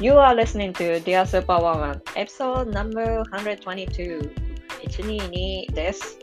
[0.00, 4.30] You are listening to Dear Superwoman episode number 122
[4.84, 6.20] 122です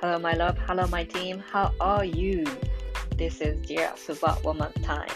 [0.00, 2.44] Hello my love, hello my team, how are you?
[3.18, 5.08] This is Dear Superwoman time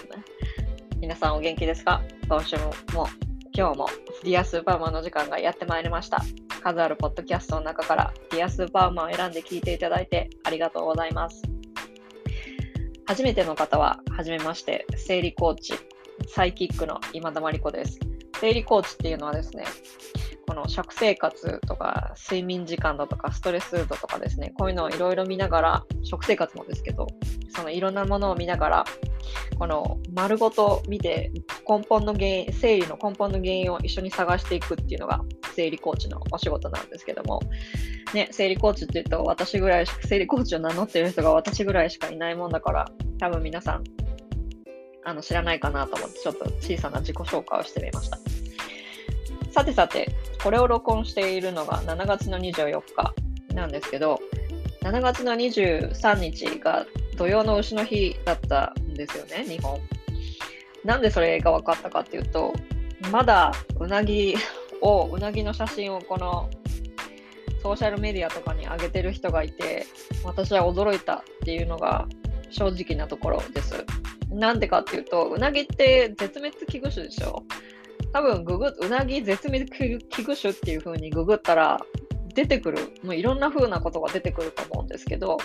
[1.01, 2.57] 皆さんお元気ですか今週
[2.93, 3.09] も
[3.57, 3.89] 今日も
[4.23, 6.23] Dear Superwoman の時間がやってまいりました
[6.63, 11.41] 数あるポッドキャストの中から Dear Superwoman を選んで聞いていただいてありがとうございます
[13.07, 15.75] 初めての方は、はじめまして、生理コーチ、
[16.29, 17.99] サイキックの今田真理子です。
[18.41, 19.65] 生理コーチっていうのはですね、
[20.49, 27.07] この食生活とか睡眠時間だとかストレス度とかですね、こういうのをいろいろ見ながら、食生活もですけど、
[27.55, 28.85] そのいろんなものを見ながら、
[29.59, 31.31] この丸ごと見て
[31.69, 35.21] 根本の原因、生理の根本の原因を一緒に探していくっていうのが
[35.55, 37.41] 生理コーチのお仕事なんですけども、
[38.13, 43.85] ね、生理コーチって言うと私ぐらい、生理コーチを名乗ってる人が私ぐらいしかいないもんだから、多分皆さん、
[45.05, 48.19] あの知らないかなと思って、ちょっと小さな自己紹介をしてみました。
[49.51, 53.15] さてさて、これを録音しているのが7月の24日
[53.55, 54.21] なんですけど、
[54.83, 59.79] 7月の23日が土曜の牛の日だったんですよね、日本。
[60.85, 62.53] なんでそれが分かったかっていうと、
[63.11, 64.35] まだうなぎ
[64.81, 66.49] を、うなぎの写真をこの
[67.63, 69.87] ソーシャルメディアとかに上げてる人がいて、
[70.25, 72.09] 私は驚いたっていうのが
[72.53, 73.85] 正直なところです。
[74.31, 77.45] なんでかっていうと、うなぎって絶滅危惧種でしょ
[78.13, 81.81] 多分ググ、うなぎ絶滅危惧種っていう風にググったら
[82.35, 85.39] 出てくる、もういろんな風なことが出てくると思うんですけど、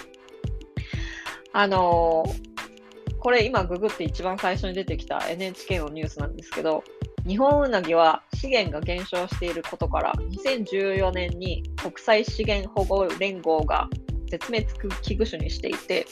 [1.53, 6.83] あのー、これ今ググって一番最初に出てきた NHK のニュースなんですけど、
[7.27, 13.89] 日本ウナギは資源が減少していることから2014年に国際資源保護連合が
[14.29, 14.65] 絶滅
[15.01, 16.05] 危惧種にしていて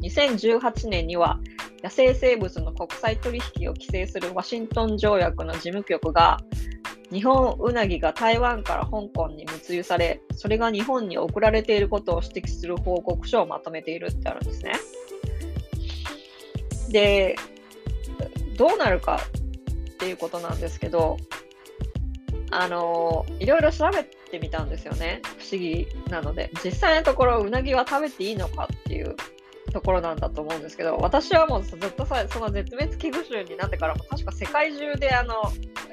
[0.00, 1.38] 2018年には
[1.82, 6.38] 野生生物の国際取引を規制するワシントン条約の事務局が
[7.10, 14.72] 日本ウナギが台湾から香港に密輸されそれが日本に送られていることを指摘する報告書をまとめているってあるんですね。
[16.90, 17.36] で
[18.56, 19.20] どうなるか
[19.94, 21.16] っていうことなんですけど、
[22.50, 25.22] あのいろいろ調べてみたんですよね。
[25.38, 26.50] 不思議なので。
[26.64, 29.16] 実際のところ、うなぎは食べていいのかっていう
[29.70, 35.34] ところなんだと思うんですけど、私はもうずっとさ、その絶滅危惧種になってからも確か世界中であの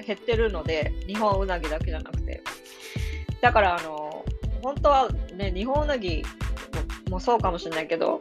[0.05, 2.41] 減ってるので、日本うなぎだけじゃなくて。
[3.41, 4.25] だから、あの
[4.63, 6.23] 本当はね、日本うなぎ
[7.09, 8.19] もそうかもしれないけど、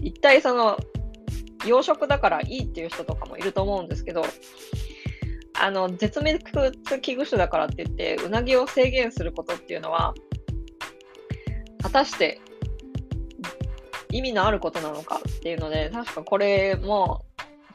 [0.00, 0.78] 一体その
[1.66, 4.24] 養殖だからいいっていう人とかもいると思うんですけど、
[5.60, 10.14] あの絶滅危惧種だからって言ってうなぎを制限することっていうのは
[11.82, 12.40] 果たして
[14.12, 17.24] 意味のあることなのかっていうので確かこれも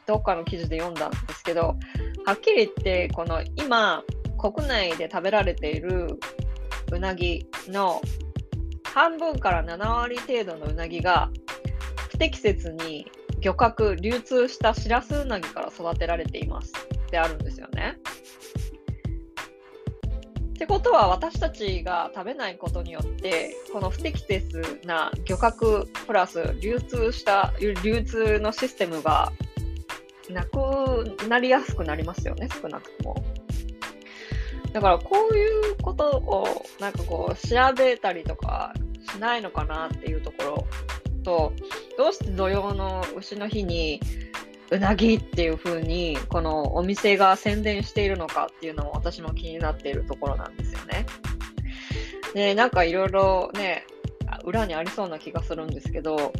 [0.06, 1.76] どっかの記事で読んだんですけど
[2.24, 4.02] はっきり言ってこの今
[4.38, 6.18] 国内で食べられている
[6.92, 8.00] うなぎの
[8.84, 11.30] 半分から7割程度のうなぎが
[12.10, 13.06] 不適切に
[13.40, 16.72] 漁獲流通したシラスウナギから育てられています。
[17.08, 17.96] ってあるんですよね。
[20.58, 29.30] ってことは私たちが食べないことによってこの不適切な漁獲プラス流通した流通のシステムが
[30.28, 33.24] なくなりやすくなりますよね少なくとも。
[34.72, 38.74] だからこういうことをなんかこう調べたりとか
[39.12, 40.66] しないのかなっていうところ
[41.22, 41.52] と
[41.96, 44.00] どうして土曜の牛の日に
[44.70, 51.06] うなぎっていう風にこのお店が宣伝しているのかっていうのも私も気になっているところなんですよね。
[52.34, 53.84] でなんかいろいろね
[54.44, 56.32] 裏にありそうな気がするんですけど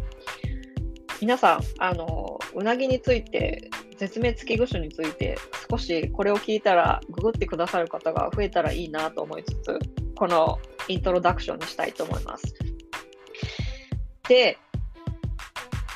[1.21, 5.37] 皆さんあのうなぎについて絶滅危惧種について
[5.71, 9.79] 少しこれを聞いたらググってくださる方が増えたらいいなと思いつつ
[10.15, 12.55] このイントロダクションにしたいと思います。
[14.29, 14.59] で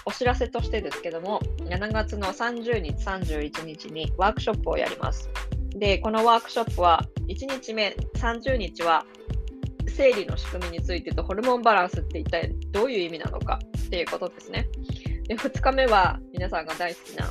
[0.05, 5.31] お知らせとしてですけども、7月の30日、31日にワークショップをやります。
[5.71, 9.07] で、このワークショップは、1日目、30日は、
[9.89, 14.69] 生理の仕組みについてとホルモンバランスって一体どういう意味なのかっていうことですね。
[15.29, 17.31] で、2日目は、皆さんが大好きな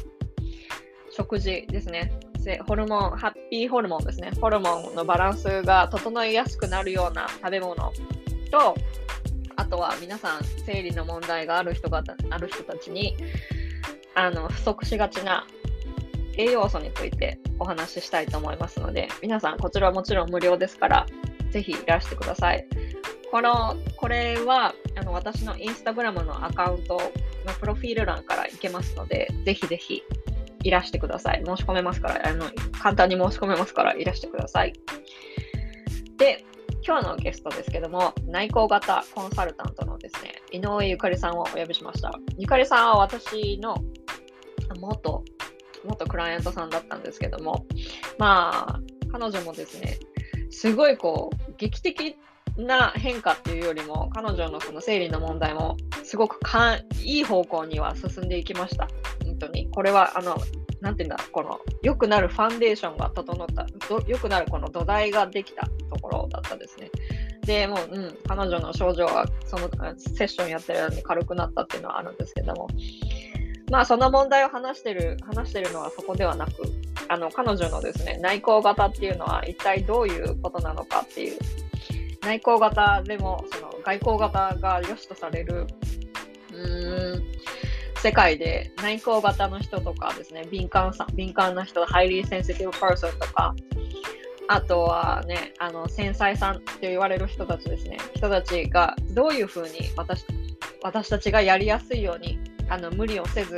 [1.11, 2.11] 食事ですね。
[2.67, 4.31] ホルモン、ハッピーホルモンですね。
[4.41, 7.75] ホルモンのバランスが整いやすくなるような食べ物
[8.49, 8.75] と、
[9.61, 13.15] あとは皆さん生理の問題がある人がある人たちに
[14.15, 15.45] あの不足しがちな
[16.35, 21.05] 栄養素についてお話ししたいと思いますので皆さんこちらはもちろん無料ですから
[21.51, 22.67] ぜひいらしてください
[23.29, 26.99] このこれはあの私のインスタグラムのアカウント
[27.45, 30.01] のプロフィール欄から行けますのでぜひぜひ
[30.63, 31.43] いらしてください。
[31.43, 32.45] 申し込めますから、あの
[32.79, 34.73] 簡単に申し込めますからいらしてください。
[36.17, 36.45] で、
[36.83, 42.11] 今日のゲストですけども、内向型コンサルタントのですね、井上ゆかりさんをお呼びしました。
[42.37, 43.75] ゆかりさんは私の
[44.79, 45.23] 元、
[45.85, 47.67] 元クライアントさんだったんですけども、
[48.17, 48.79] まあ、
[49.11, 49.99] 彼女もですね、
[50.49, 52.15] すごいこう、劇的
[52.57, 58.87] な変化っていうよりも、彼女のその生理の問題も、すごくかんいい方向には進んでいきました。
[59.23, 59.69] 本当に。
[59.69, 60.35] これは、あの、
[60.81, 63.67] なんていうんだ、この、良くなるファンデーションが整った、
[64.07, 66.89] 良くなるこの土台ができたところだったですね。
[67.41, 72.67] で、もう、うん、彼女の症状は、そのセッションやってるのに軽くなったっていうのはあるんですけども、
[73.69, 76.51] まあ、その問題を話してる、話してるのはそこではなく、
[77.07, 81.37] あの、彼女のですね、内向型っていうのは一体どういうことなのかっていう、
[82.21, 85.67] 内向型でも、その外向型が良しとされる、
[86.51, 87.23] うーん、
[88.01, 93.55] 世界で内向型の人とかですね、敏感さ敏感な人、ハイリーセンシティブパーソンとか、
[94.53, 100.25] あとはね、あの繊細さんって言われる人たちですね、人たちがどういうふうに私
[100.83, 102.37] 私たちがやりやすいように
[102.67, 103.55] あの無理をせず、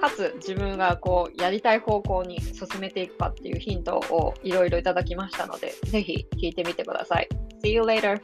[0.00, 7.28] かつ自分がこうやりたい方向に進めていくかっていうヒントをいろいろいただきましたので、ぜひ聞いてみてください。
[7.62, 8.20] See you later!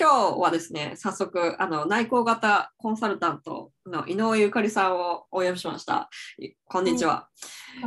[0.00, 6.08] 今日はですね、早速、あの内向型コンサルタントの井上ゆかりさんをお呼びしました。
[6.66, 7.28] こんにちは。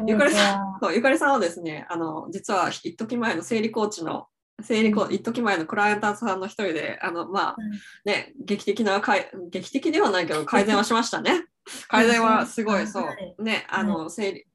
[0.06, 4.28] ゆかりさん、ゆかりさんはですね、あの実は一時前の生理コーチの
[4.62, 7.56] 生理コ一時前のクライアントさんの一人で、あのまあ、
[8.04, 9.02] ね、劇的な
[9.50, 11.46] 劇的ではないけど改善はしましたね。
[11.88, 13.06] 改善はすごい、そ
[13.38, 14.46] う、ね、あの生理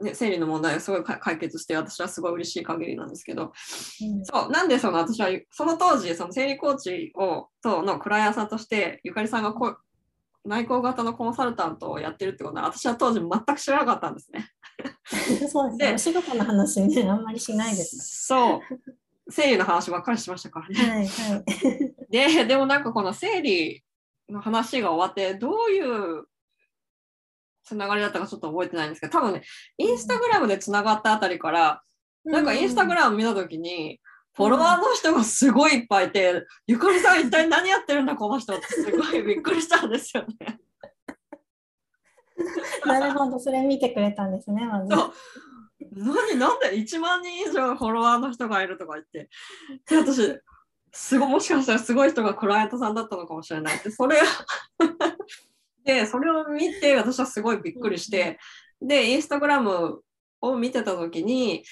[0.00, 3.52] ね、生理の問題をすごい解決して私はすごい嬉しい限りなんですけど、
[4.00, 9.76] うん、そうなんでその私はその当時その生理コーチをとのクライアントさんとしてゆかりさんがこ
[10.44, 14.48] 内向型のコンサルタントをやってるってことは私は当時全く知らなかったんですね。
[15.48, 15.94] そうですね。
[15.94, 18.26] お仕事の話ねあんまりしないです。
[18.26, 18.60] そう。
[19.30, 20.74] 生理の話ばっかりしましたからね。
[20.74, 21.44] はいはい、
[22.08, 23.82] ででもなんかこの生理
[24.28, 26.24] の話が終わってどういう
[27.68, 29.42] つながりだったかちょっと覚えてないんですけど、多分ね、
[29.76, 31.82] インスタグラムでつながったあたりから、
[32.24, 34.00] なんかインスタグラム見たときに、
[34.34, 40.58] フォロワーの人がすごいいっぱいいて、ゆかりさん一体何やってるんだこの人ってすごいびっくりしたんですよね。
[42.86, 44.88] なるほど、それ見てくれたんですね、まず。
[45.92, 49.28] 何なんで1万人以上フォロワーの人がいるとか言って。
[49.88, 50.40] で、私、
[50.92, 54.16] すごもしかしたらすごい人がクライアントさんだったのかもしれないって、それ
[55.88, 58.38] で、それを見て私はすごいびっくりして、
[58.78, 60.02] で、インスタグラム
[60.42, 61.64] を見てた時に、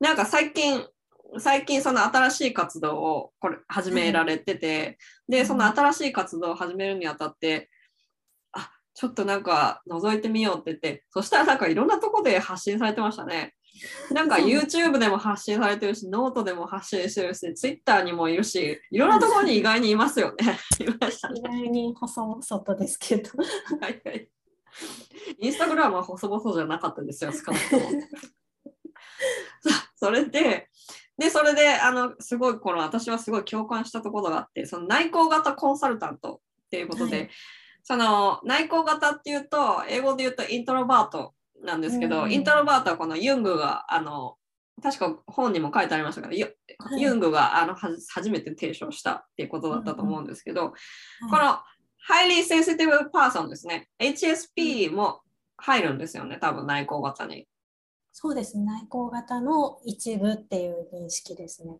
[0.00, 0.86] なんか最近、
[1.38, 4.96] 最近その新しい活動をこれ始められてて、
[5.28, 7.68] で、その新しい活動を始めるにあたって、
[8.52, 13.54] あ、ちょっとなんか覗いてみようって言って、そしたらなんかいろんなとこで発信されてましたね。
[14.12, 20.58] なんか YouTube でも発信されてるし、ノートでも発信してるし、Twitter にもいるし、いろんなところに意外にいますよね。
[20.80, 23.30] いましたね意外に細々とですけど。
[23.80, 24.28] はいはい。
[25.38, 27.90] インスタグラムは細々じゃなかったですよ、少なくとも。
[29.96, 30.68] それで、
[31.18, 37.30] で、それで、あの、すごい、この私はすごい共感したところがあって、その内向型コンサルタントっていうことで、はい、
[37.82, 44.36] その内向型っていうと、英語で言うと introvert なんですけど、うん、 introvert はこのユングがあの
[44.82, 46.54] 確か本にも書いてありましたけど、ユ
[46.96, 50.66] ユングがあの初めて提唱したっていうことだったと思うんですけど、
[51.22, 51.58] うんこの
[52.00, 55.20] highly sensitive person ですね、HSP も
[55.58, 57.46] 入るんですよね、多分内向型に。
[58.12, 61.76] そうですね、内向型の一部っていう認識ですね。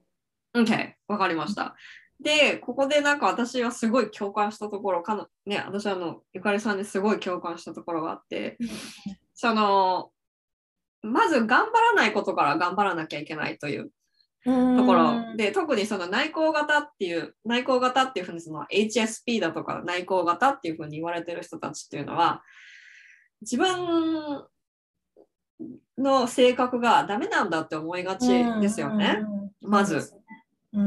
[0.54, 1.76] OK、わかりました。
[2.20, 8.58] で、ここでなんか私はすごい共感したところ、かのね、私はあのゆかりさんにすごい共感したところがあって、
[9.40, 10.10] その
[11.02, 13.90] まず頑張らないことから頑張らなきゃいけないという。
[14.44, 14.50] と
[14.86, 15.36] ころ。
[15.36, 22.42] で特にその内向型っていう内向型っていうふうにその HSP だとか内向型っていうふうに言われてる人たちっていうのは
[23.42, 24.44] 自分
[25.98, 28.28] の性格がダメなんだって思いがち
[28.60, 29.18] ですよね、
[29.60, 30.14] まず。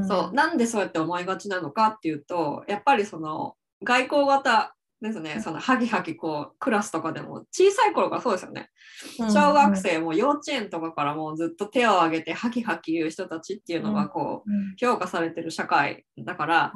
[0.08, 8.70] そうなんでそうやって思いがちなのかっていうとやっぱりその外交型ですね、そのハキハキこうクラスとかでも小さい頃からそうですよね。
[9.18, 16.74] 小学生も幼稚園とかからもうずっと手を挙げてハキハキ言う人たちっていうのがこう評価されてる社会だから、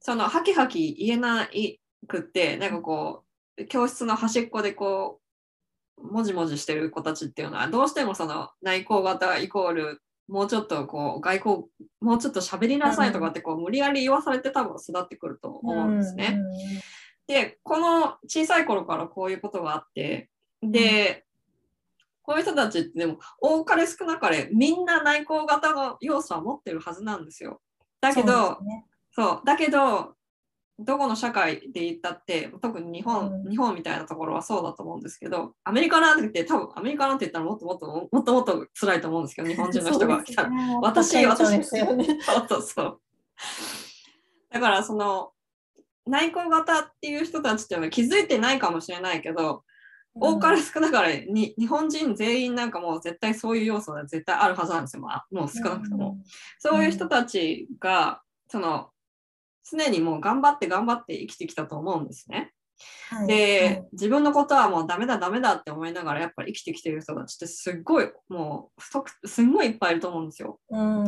[0.00, 3.24] そのハキハキ言えないくってなんかこ
[3.58, 5.20] う教室の端っこでこ
[5.96, 11.64] うもじもじしてる子たちっていうのはどうしてもその内向型イコールもうちょっとこう外交
[12.00, 16.38] もうちょっと喋りなさいとかってこう無理やり言わされて多分育ってくると思うんですね。
[17.26, 20.30] で、この小さい頃からこういうことがあって、
[20.62, 21.24] で、
[22.22, 27.60] こういう人たちってでも多かれ少なかれみんな内向型の要素は持ってるはずなんですよ。
[28.00, 28.84] だけど、そうね
[29.44, 30.16] だけど、
[30.78, 40.50] どこの社会で言ったって、特に日本、うん日本みたいなところはそうだと思うんですけど、アメリカなんて多分アメリカなんて言ったらもっともっともっともっと辛いと思うんですけど、 日本人の人が来たら。
[40.50, 42.06] ね私もっと顕著ですよね。
[42.48, 43.00] そうそう。
[44.50, 45.32] だからその
[46.06, 49.64] 内向型っていう人たちっていうのは気づいてないかもしれないけど、
[50.18, 56.18] 多かれ少なかれに日本人全員なんかもう絶対そういう要素が絶対あるはずなんですよ、まあ、もう少なくとも。
[56.58, 58.90] そういう人たちが、その
[59.70, 62.52] 常にもう頑張って頑張って生きてきたと思うんですね。
[63.12, 63.18] うん。
[63.18, 70.60] はいで、自分のことはもうダメだダメだって思いながらやっぱり生きてきてる人たちってすっごいもう不足すんごいいっぱいいると思うんですよ。
[70.70, 71.04] うん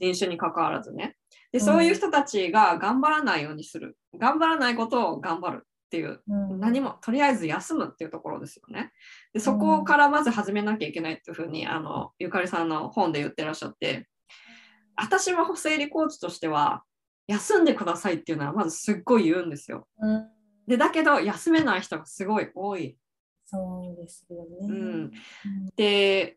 [0.00, 1.16] 人種に関わらずね。
[1.52, 3.96] で、うんそういう人たちが頑張らないようにする。
[4.18, 6.22] 頑張らないことを頑張るっていう。
[6.28, 8.92] うん何もとりあえず休むっていうところですよね。
[9.32, 14.06] でそこからまず始めなきゃいけないっていうふうにあのゆかりさんの本で言ってらっしゃって
[14.96, 16.82] 私も生理コーチとしては
[17.26, 19.88] 休んでくださいっていうのはまずすっごい言うんですよ。
[19.98, 20.26] うん
[20.66, 22.96] でだけど休めない人がすごい多い。
[23.44, 24.58] そうですよね。
[24.62, 25.10] うん
[25.74, 26.36] で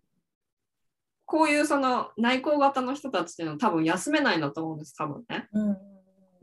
[1.34, 5.48] こういうその内向型の人たちっていうのは多分休めないんだと思うんです多分ね。
[5.52, 5.78] うん。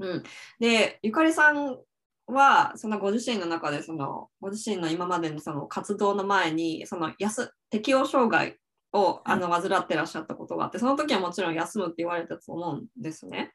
[0.01, 0.23] うん、
[0.59, 1.79] でゆかりさん
[2.27, 8.57] はそのご自身の中でそのご自身の今までのその活動の前にそのやす適応障害
[8.93, 13.53] をあの患ってらっしゃったことがあってその時はもちろん休むって言われたと思うんですね。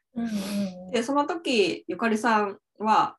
[0.90, 3.18] でその時ゆかりさんは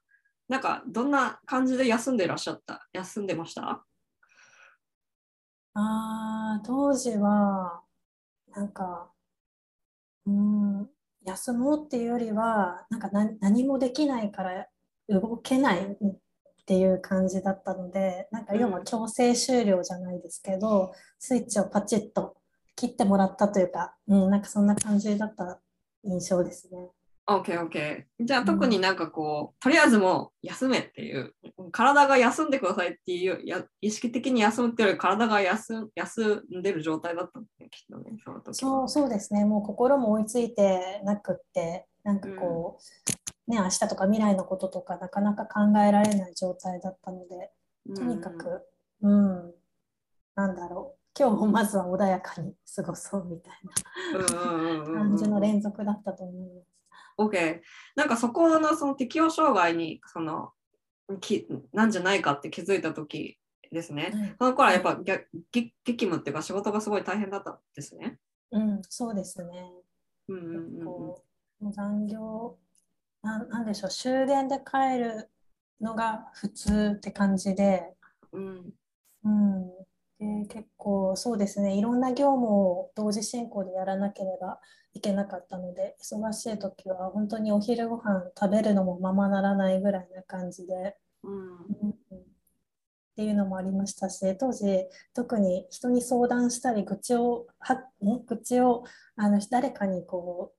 [0.50, 2.88] なんかどんな感じで休んでらっしゃった？
[2.94, 3.84] 休んでました？
[5.80, 7.82] ああ、当時は、
[8.58, 9.12] なんか、
[10.26, 10.90] うん、
[11.24, 14.66] 休もうっていうよりは、なんか何、何もできないから
[15.08, 15.96] 動けないっ
[16.66, 22.36] ていう感じだったので、なんか要は強制終了じゃないですけど、スイッチをパチッと
[22.76, 25.60] 切ってもらったというか、うん、なんかそんな感じだった
[26.04, 26.90] 印象ですね。
[27.28, 28.06] ?OK, OK.
[28.20, 31.36] じゃあ特になんかこう、とりあえずもう休めっていう
[31.72, 39.46] 体が休んでくださいっていうや意識的に休むっていうより体が休休んでる状態だったねきっとねその時はそう、そうですね。
[39.46, 42.80] もう心も追いついてなくって、なんかこ
[43.48, 47.52] う、ね、明日とか未来のこととかなかなか考えられない状態だったので、
[47.96, 48.62] とにかく、
[49.02, 49.54] うん、
[50.36, 50.98] なんだろう。
[51.20, 53.54] 今日もまずは穏やかに過ごそうみたい
[54.14, 54.24] な
[54.86, 56.68] 感じの連続だったと思います。
[57.18, 57.62] OK
[57.96, 60.52] なんかそこのその適応障害にその
[61.20, 63.40] きなんじゃないかって気づいた時
[63.72, 64.36] ですね。
[64.40, 65.00] その頃はやっぱ
[65.52, 68.20] 激務っていうか仕事がすごい大変だったんですね。
[68.52, 69.72] うん、そうですね。
[70.28, 71.22] うん
[71.62, 72.58] う残業
[73.22, 75.30] なん、なんでしょう、終電で帰る
[75.82, 77.94] のが普通って感じで、
[78.32, 78.74] うん。
[79.24, 79.70] うん、
[80.20, 84.60] で結構そうですね、いろんな業務を同時進行でやらなければ
[84.94, 91.58] いけなかったので、忙しい時は本当にお昼ご飯食べるのもままならないぐらいな感じで、うん。
[91.58, 91.97] うん
[93.18, 98.24] っていうのもありましたし、当時特に人に相談したり愚痴をはん？
[98.28, 98.84] 愚痴を
[99.16, 100.58] あの誰かにこう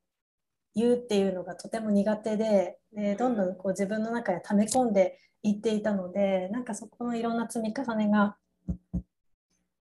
[0.74, 8.36] 言うっていうのがとても苦手で、でどんどんこう自分の中で溜め込んでいっていたので、なんかそこのいろんな積み重ねが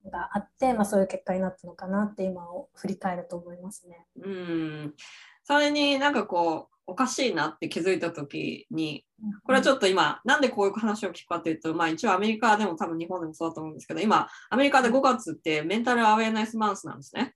[0.09, 4.07] があって、まあ、そういう結果になったのかなって今を振り返ると思いますね。
[4.23, 4.95] うん。
[5.43, 9.05] それになんかこうおかしいなって気づいた時に
[9.45, 17.35] これはちょっと今、なんでこういう話を聞くかというと、まあ一応アメリカでも多分日本でもそうだと思うんですけど、今、アメリカで5月ってメンタルアウェアネスマンスなんですね。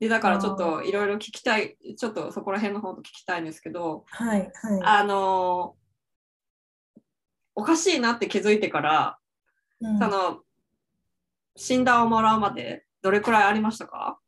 [0.00, 4.50] で、だからちょっといろいろ聞きたい、ちょっとそこら辺の方と聞きたいんですけど、はいはい。
[4.82, 5.76] あの
[7.54, 9.18] おかしいなって気づいてから、
[9.80, 10.40] うんその、
[11.56, 14.18] 診断をもらうまでどれくらいありましたか？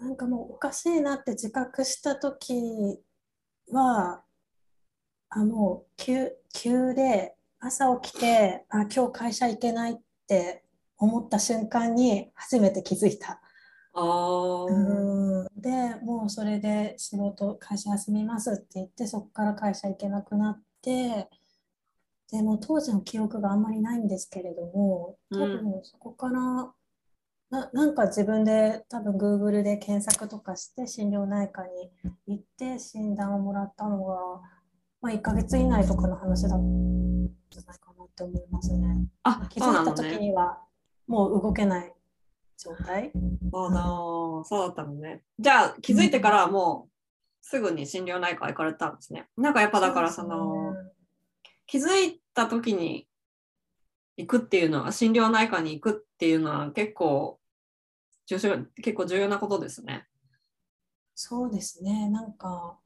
[0.00, 3.00] なんかもうおかしいなって自覚した時
[3.70, 4.22] は、
[5.30, 10.64] あ、もう急、急で朝起きて、あ、今日会社行けないって
[10.96, 13.40] 思った瞬間に初めて気づいた。
[13.92, 14.66] あー。
[14.72, 15.60] うん。
[15.60, 21.28] で、もうそれで仕事、会社休みますって言って、そこから会社行けなくなって、
[22.30, 26.72] でも当時の記憶があんまりないんですけれども、多分そこから、
[27.50, 31.90] な、なんか自分で多分 Google で検索とかして心療内科に
[32.26, 34.14] 行って診断をもらったのが、
[35.00, 39.06] まあ、1ヶ月以内とかの話だったんじゃないかなって思いますね。
[39.22, 40.26] あ、気そうづた時ないのね。
[40.26, 40.58] には
[41.06, 41.92] もう動けない
[42.58, 43.12] 状態。
[43.50, 43.82] そうだ
[44.44, 45.22] そうだったのね。
[45.38, 46.90] じゃあ気づいてからはもう
[47.40, 49.26] すぐに心療内科行かれたんですね。
[49.38, 50.74] なんかやっぱだからその、
[51.66, 53.08] 気づいた時に
[54.18, 57.37] 行くっていうのは心療内科に行くっていうのは結構
[58.36, 60.06] 重要結構重要なことですね。
[61.14, 62.08] そうですね。
[62.10, 62.78] なんか、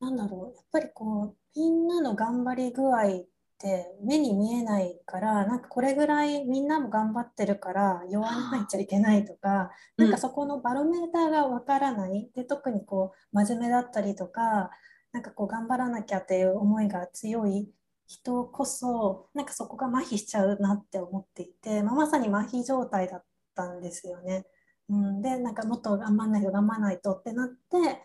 [0.00, 0.56] なんだろう。
[0.56, 3.26] やっぱりこう、みんなの頑張り具合っ
[3.58, 12.30] て目に見えないから、なんかこれぐらいみんなも頑張ってるから弱らないちゃいけないとか、うんなんかそこのバロメーターがわからない。
[12.34, 14.70] で、特にこう、真面目だったりとか、
[15.12, 17.70] なんかこう、頑張らなきゃっていう思いが強い
[18.06, 23.24] 人こそ、なんかそこが麻痺しちゃうなって思っていて、まあ、まさに麻痺状態だっ
[23.60, 24.46] たんですよね。
[24.88, 28.02] うん、で、なんかもっと頑張んないと頑張らないとってなって、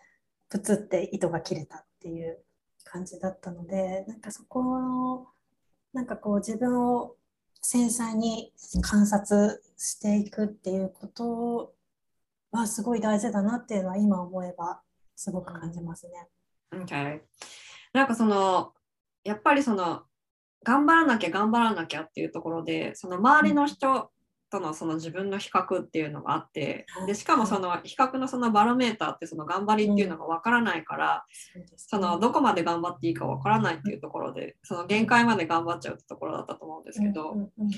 [0.49, 2.43] プツって糸が切れたっていう
[2.83, 5.27] 感じだったので、なんかそこの、
[5.93, 7.15] なんかこう自分を
[7.61, 11.73] 繊細に観察していくっていうこと
[12.51, 14.81] はすごい大事だなっていうのは今思えば
[15.15, 16.27] すごく感じますね。
[16.71, 17.21] Okay.
[17.93, 18.73] なんかその
[19.23, 20.03] やっぱりその
[20.63, 24.11] 頑張らなきゃ頑張らなきゃっていうところでその周りの人
[24.55, 37.71] とのその自分の比較っていうのがあってでしかもその比較のそのバロメーターってその頑張りっていうのがわからないからそうですそのどこまで頑張っていいかわからないっていうところでその限界まで頑張っちゃうってところだったと思うんですけどうんうんうんうん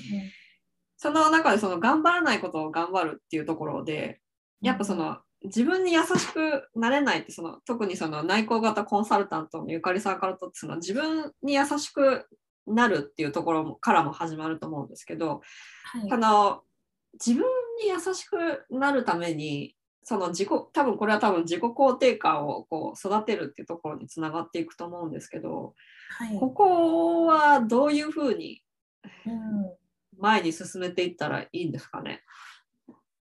[1.00, 4.20] その中でその頑張らないことを頑張るっていうところで
[4.60, 12.26] やっぱその自分に優しくなれないってその特にその内向型コンサルタントのゆかりさんからとってその自分に優しく
[12.66, 15.40] なるっていうところもからも始まると思うんですけど、
[15.84, 16.12] はい。
[16.12, 16.62] あの
[17.24, 17.44] 自分
[17.82, 25.74] に優しくなるためにその自己多分これは多分自己肯定感をこう育てるっていうところにつながっていくと思うんですけど
[26.10, 28.62] はいここはどういうふうに
[29.26, 29.72] うん
[30.20, 32.22] 前に進めていったらいいんですかね？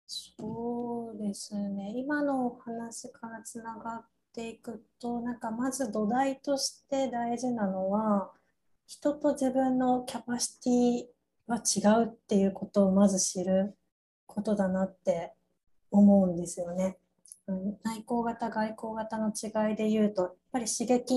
[0.09, 1.93] そうですね。
[1.95, 4.05] 今のお話からつながっ
[4.35, 8.33] ていくと、なんかまず土台として大事なのは、
[8.89, 11.07] 人と自分のキャパシティ
[11.47, 13.77] は違うっていうことをまず知る
[14.31, 15.35] ことだなって
[15.91, 16.99] 思うんですよね。
[17.47, 21.15] うん内向型、外向型の違いで言うと、やっぱり刺激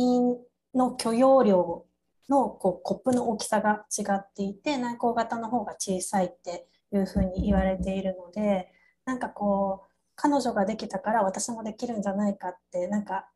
[0.73, 1.85] の許容量
[2.29, 8.71] のこうコップの大きさが違っていて、内向型の方が小さいっていうふうに言われているので、
[9.05, 13.29] なんかこう彼女ができたから私もできるんじゃないかってなんか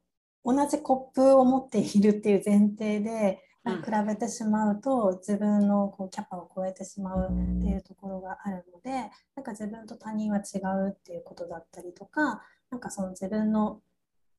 [0.45, 9.11] 同じコップを持っているっていう前提でうん比べてしまうと自分のこうキャパを超えてしまうっていうところがあるので
[9.47, 13.79] か自分と他人は違うっていうことだったりとかなんかその自分の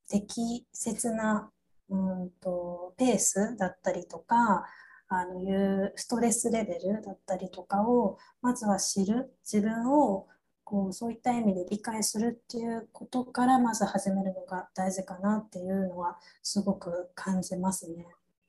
[0.08, 1.50] 適切な
[1.88, 4.66] うんとペースだったりとか
[5.08, 9.32] あのいうストレスレベルだったりとかをまずは知る。
[9.42, 10.26] 自分を
[10.64, 18.06] こうそういった意味で理解するっていうことからまず始めるのが大事かなっていうのはすごく感じますね。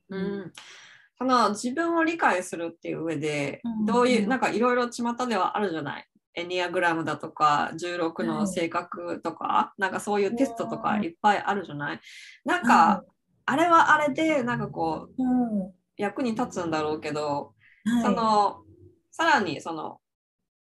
[0.10, 0.54] うん、
[1.18, 12.00] その自分を理解するっていう上でうんどういううんなんかいろいろ巷ではあるじゃないエニアグラムだとか16の性格とか、なんかそういうテストとかいっぱいあるじゃない？
[12.46, 13.04] なんか、
[13.46, 18.04] あれはあれでなんかこううん、うん役に立つんだろうけど、はい。
[18.04, 18.62] その
[19.12, 19.98] さらにその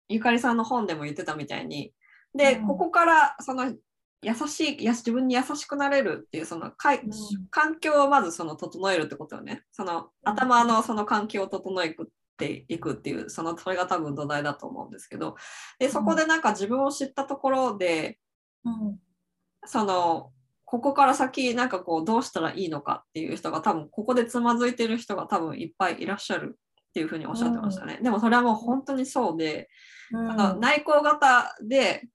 [0.10, 1.94] ゆかりさんの本でも言ってたみたいに
[2.36, 2.68] で、うん。
[2.68, 3.74] ここからその
[4.24, 7.12] 優しいや自分に優しくなれるっていうそのかいうん。
[7.50, 9.64] 環境をまずその整えるってことよね。
[9.72, 11.96] その頭のその環境を整え
[12.48, 15.36] ていくっていうそのそれが多分土台だと思うんですけど。
[15.80, 18.18] でそこでなんか自分を知ったところで
[18.66, 19.00] うん。
[19.66, 20.32] その
[20.66, 28.00] ここから先なんかこうどうしたらいいのかっていう人が多分ここでつまずいてる人が多分いっぱいいらっしゃるっていうふうにおっしゃってましたね。
[28.02, 29.70] でもそれはもう本当にそうで、
[30.12, 30.32] うん。
[30.32, 32.08] その内向型で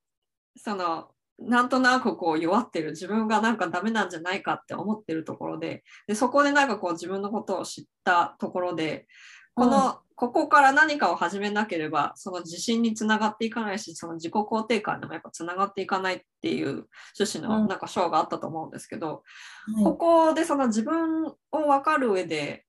[0.56, 9.06] そのなんとなくこう弱ってる自分がなんかダメなんじゃないかって思ってるところででそこでなんかこう自分のことを知ったところで
[9.54, 17.62] この、ここから何かを始めなければその自信につながっていかないしその自己肯定感でもやっぱつながっていかないっていう趣旨うん。
[17.62, 19.22] のなんか章があったと思うんですけど、
[19.74, 19.84] はい。
[19.84, 22.64] ここでその自分を分かる上で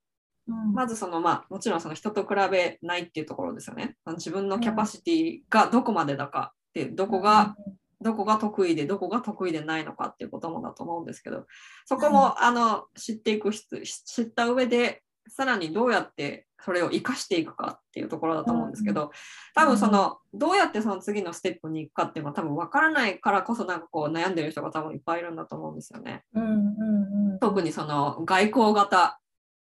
[0.46, 0.72] うん。
[0.74, 3.96] まずそのまあもちろんその人と比べないっていうところですよね。
[4.08, 7.56] 自分のキャパシティがどこまでだかってどこが、
[8.00, 11.46] どこが得意でどこが得意でないのかっていうこともだと思うんですけど
[11.84, 19.12] そこも、あの知っていく必知った上でさらにどうやってそれを生かしていくかっていうところだと思うんですけど
[19.54, 26.24] 多分そのどうやってその次のステップに行くかっていうのは多分分からないからこそなんかこう悩んでる人が多分いっぱいいるんだと思うんですよね。
[26.34, 29.20] うんうんうん特にその外交型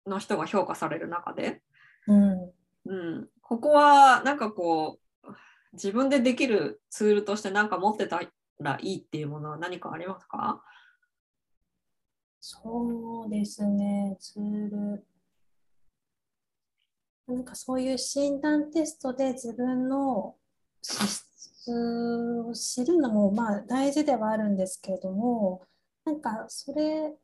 [0.06, 1.60] の人が評価される中で。
[2.06, 2.52] うん
[2.86, 5.28] うん、ここはなんかこう
[5.74, 8.20] 自分でできるツールとして何か持ってた
[8.58, 10.62] らいいっていうものは何かありますか？
[12.40, 15.04] そうですね、ツール。
[17.30, 20.34] なんかそういう診断テストで自分の
[20.82, 25.62] 資質を知るのもまあ大事ではあるんですけれども、
[26.04, 27.14] なんかそれ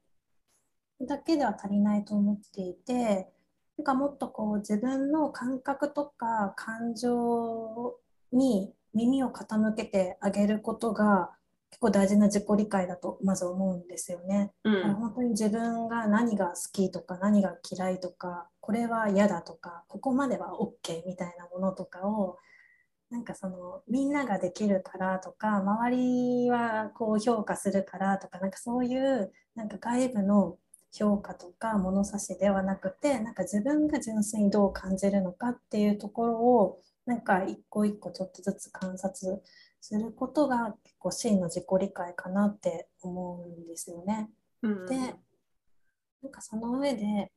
[1.01, 3.29] だけでは足りないと思っていて、
[3.77, 7.97] なんかもっとこう自分の感覚とか感情
[8.33, 11.36] に耳を傾けてあげることが
[11.77, 14.51] 結構大事な自己理解だとまず思うんですよね。
[14.65, 22.39] うん本当に自分が何が好きとか何が嫌いとかこれは嫌だとかここまでは OK みたいなものとかを
[23.11, 30.57] なんかそのみんなができるからとか周りはこう評価するからとかなんかそういうなんか外部の
[30.95, 39.43] 評価とか物差しではなくてなんか自分が純粋にどう感じるのかっていうところをなんか一個一個ちょっとずつ観察
[39.87, 44.29] することが結構真の自己理解かなって思うんですよね。
[44.63, 45.15] うんで、
[46.23, 47.31] なんかその上で、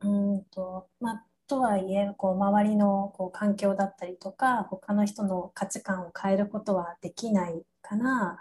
[0.00, 8.38] うーんと、まあ、とはいえ、こう周りのこう環境だったりとか、他の人の価値観を変えることはできないから、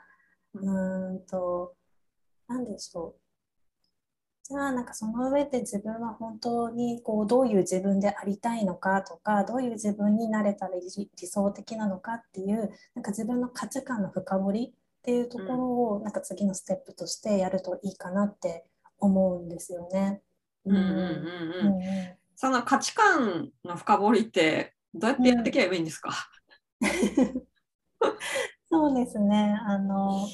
[0.55, 1.73] うーんと、
[2.49, 3.22] なんでしょう。
[4.53, 18.67] じゃあ、なんかその上で自分は本当にこうどういう自分でありたいのかとか、どういう自分になれたら理理想的なのかっていう、なんか自分の価値観の深掘りっていうところを、なんか次のステップとしてやるといいかなって
[18.99, 20.21] 思うんですよね。
[20.65, 21.83] うんうんうんうんうんうん
[22.35, 26.11] その価値観の深掘りってどうやってやっていけばいいんですか、
[28.69, 29.57] そうですね。
[29.65, 30.27] あの、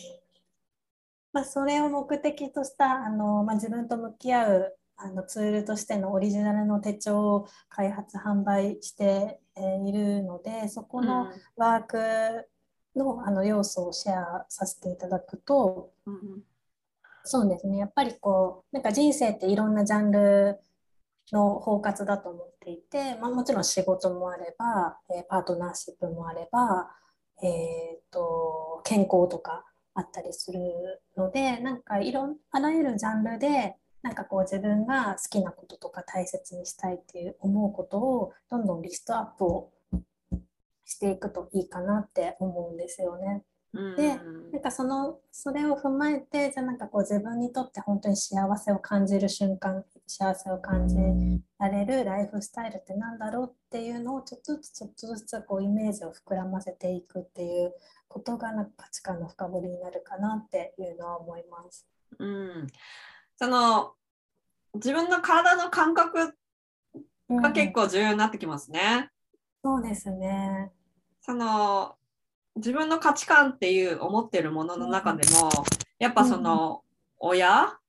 [1.39, 12.49] まあ、それを目的としたあの、まあ、自分と向き合うあのツールとしてのオリジナルの手帳を開発販売してえーいるのでそこのワーク
[12.93, 16.43] のあの要素をシェアさせていただくとうんうん。
[17.23, 17.77] そうですね。
[17.77, 20.59] やっぱりこうなんか人生っていろんなジャンル
[21.31, 26.89] の包括だと思っていて、まあ、もちろん仕事もあれば、えーパートナーシップもあれば、
[27.41, 29.65] えーと健康とか
[29.99, 30.59] あったりする
[31.17, 39.71] のでなんかいろんあらゆるジャンルでなんかこう自分が好きなこととか大切にしたいっていう思うことをどんどんリストアップを
[40.85, 43.43] していくといいかなって思うんですよね。
[43.73, 44.15] うんで
[44.51, 50.95] なんかそのそれを踏まえてじゃあなんかこう自分にとって本当に幸せを感じる瞬間幸せを感じ
[51.59, 57.73] られるライフスタイルってなんだろうっていうのをちょっとずつちょっとずつこうイメージを膨らませていくっていう
[58.07, 61.87] ことがなんか価値観の深掘りになるかなっていうのは思います。
[62.17, 62.67] うん、
[63.37, 63.93] その
[64.73, 66.33] 自分の体の感覚
[67.29, 69.11] が結構重要になってきますね。
[69.63, 70.71] そうですね。
[71.21, 71.95] その
[72.55, 75.51] 自分の価値観っていう思ってるものの中でも
[75.99, 76.81] やっぱその
[77.19, 77.88] 親はい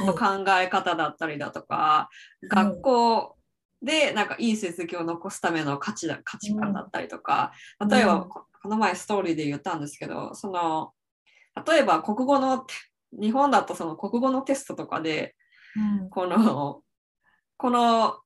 [0.00, 2.08] の考え方だったりだとか、
[2.48, 3.36] 学校
[3.82, 7.88] でなんかいい成績を残すための価値だ価値観だったりとか、うん。
[7.88, 10.92] 例えばうんここの前ストーリーで言ったんですけどその
[11.66, 12.64] 例えば国語の
[13.12, 15.34] 日本だとその国語のテストとかで
[15.76, 16.10] うん。
[16.10, 16.82] この
[17.56, 18.18] この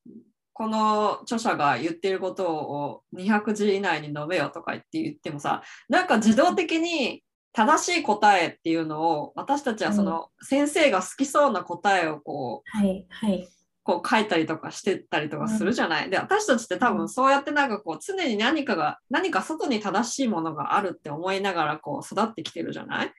[0.53, 7.23] この著者が言っていることを200字以内に述べよとか言って言ってもさなんか自動的に
[7.57, 13.49] 正しい答えっていうのを私たちはその先生が好きそうな答えをこうはいはい
[13.81, 16.09] こう書いたりとかしてたりとかするじゃない？
[16.11, 23.07] で私たちって多分そうやってなんかこう常に何かが何か外に正しいものがあるって思いながらこう育ってきてるじゃない？
[23.07, 23.13] ね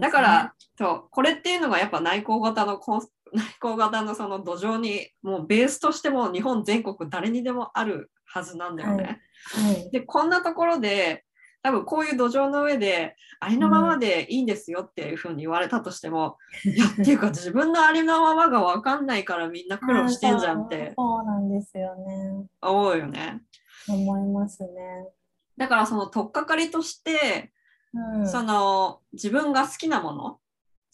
[0.00, 3.00] だから、そうこれっていうのがやっぱ内向型のコン
[3.32, 9.20] 内向型のその土壌にもうベースとしても日本全国誰にでもあるはずなんだよね。
[9.54, 11.24] はいはいでこんなところで
[11.62, 22.46] 多分こういう土壌の上でありのままでいいんですよっていうふうに言われたとしても、 いやっていうか自分のありのままが分かんないからみんな苦労してんじゃんってそうなんですよね。
[22.62, 23.42] 思うよね。
[23.88, 24.68] 思いますね。
[25.56, 27.52] だからその取っかかりとして、
[27.92, 30.38] うん、その自分が好きなもの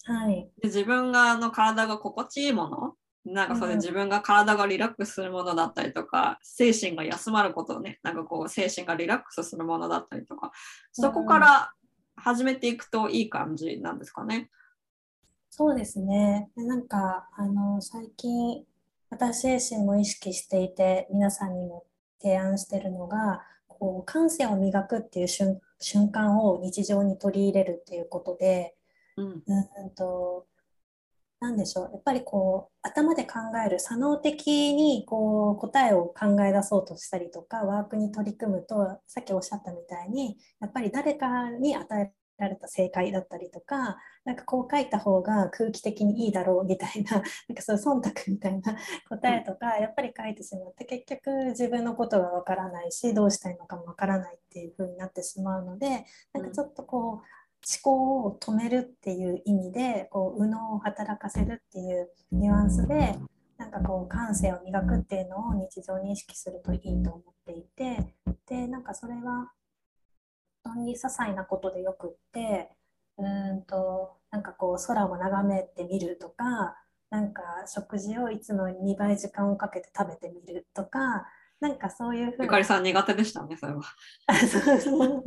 [0.05, 0.51] はい。
[0.61, 2.95] で自分があの体が心地いいもの
[3.27, 10.53] なんかそれ自分が体がリラックスするものだったりとか、精神が休まることをねなんかこう精神がリラックスするものだったりとか
[10.93, 11.73] そこから
[12.17, 14.51] 始めていくといい感じなんですかね。
[15.51, 16.51] そうですね。
[16.57, 18.65] でなんか、あの、最近、
[19.09, 21.85] 私自身も意識していて、皆さんにも
[22.21, 28.75] 提案してるのが、こう、感性を磨くっていう瞬、瞬間を日常に取り入れるっていうことで、
[29.17, 30.47] うんうんうんと、
[31.41, 31.91] なんでしょう。
[31.93, 48.77] やっぱりこう、頭で考える、左脳的にこう、答えを考え出そうとしたりとか、ワークに取り組むと、さっきおっしゃったみたいに、やっぱり誰かに与えられた正解だったりとかなんかこう書いた方が空気的にいいだろうみたいな なんかそういう忖度みたいな
[49.09, 63.19] 答えとかやっぱり書いてしまって結局自分のことがわからないしどうしたいのかもわからないっていう風になってしまうのでなんかちょっとこう思考を止めるっていう意味でこう右脳を働かせるっていうニュアンスで
[63.59, 68.15] なんかこう感性を磨くっていうのを日常に意識するといいと思っていて
[68.47, 69.51] でなんかそれは
[70.63, 72.71] 本当に些細なことでよくって
[73.19, 76.77] うんとなんかこう空を眺めてみるとか
[77.11, 81.27] なんか食事をいつも2倍時間をかけて食べてみるとか
[81.61, 83.83] なんかそういうふうゆかりさん苦手でしたね、それは。
[84.51, 85.25] そうそう。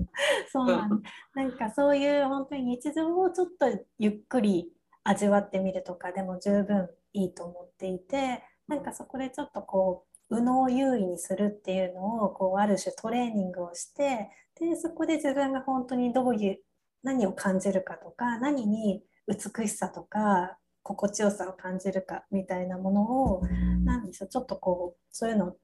[0.51, 1.01] そうなん
[1.33, 4.71] なんかそういう本当に日常をちょっとゆっくり
[5.03, 16.59] 味わってみるとかでも十分いいと思っていてなんかそこでちょっとこう右脳を優位にするっていうのをこうある種トレーニングをしてでそこで自分が本当にどういう
[17.01, 23.41] 何を感じるかとか何に美しさとか心地よさを感じるかみたいなものを
[23.83, 25.57] 何でしょうちょっとこうそういうのを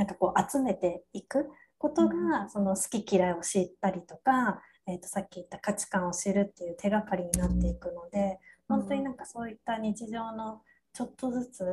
[0.00, 10.62] なんかこう集めていくことがその好き嫌いを知ったりとか、えー、とさっき言った価値観を知るっていう手がかりになっていくので本当になんかそういった日常の
[10.94, 11.64] ちょっとずつ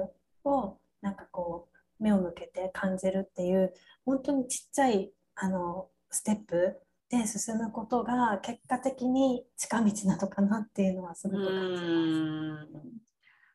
[0.43, 3.73] をなんかこう目を向けて感じるっていう
[4.05, 6.75] 本当にちっちゃいあのステップ
[7.09, 11.83] で進むことが結果的に近道なのかなっていうのはすごく感じます。
[11.83, 12.67] うん。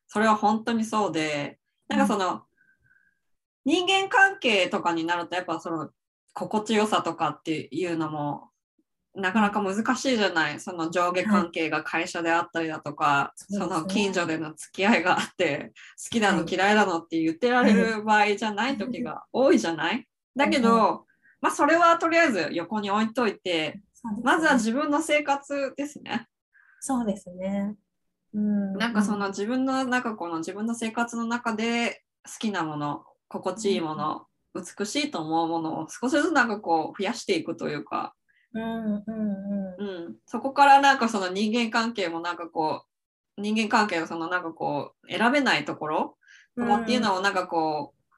[0.08, 1.58] それは本当にそうで、
[1.88, 2.44] なんかその、
[3.64, 5.90] 人間関係とかになると、やっぱその
[6.35, 8.48] 心地よさとかっていうのも、
[9.14, 10.59] なかなか難しいじゃない？
[10.59, 13.75] その上下関係が会社であったりだとか、そうですね。
[13.75, 15.72] その近所での付き合いがあって、
[16.03, 20.07] 好きなの嫌いなのって言ってられる場合じゃない時が多いじゃない？
[20.35, 21.05] だけど、
[21.42, 23.83] まあそれはとりあえず横に置いといて、
[24.22, 26.27] まずは自分の生活ですね。
[26.81, 27.75] そうですね。
[28.35, 38.14] うん、なんかその自分の中この自分の生活の中で好きなもの心地いいもの、美しいと思うものを少しずつなんかこう増やしていくというか、
[38.55, 39.12] うんうんう
[39.83, 42.85] んうん、そこからなんかその人間関係もなんかこ
[43.38, 46.16] う人間関係のそのなんかこう選べないところ
[46.57, 48.14] とかっていうのをなんかこう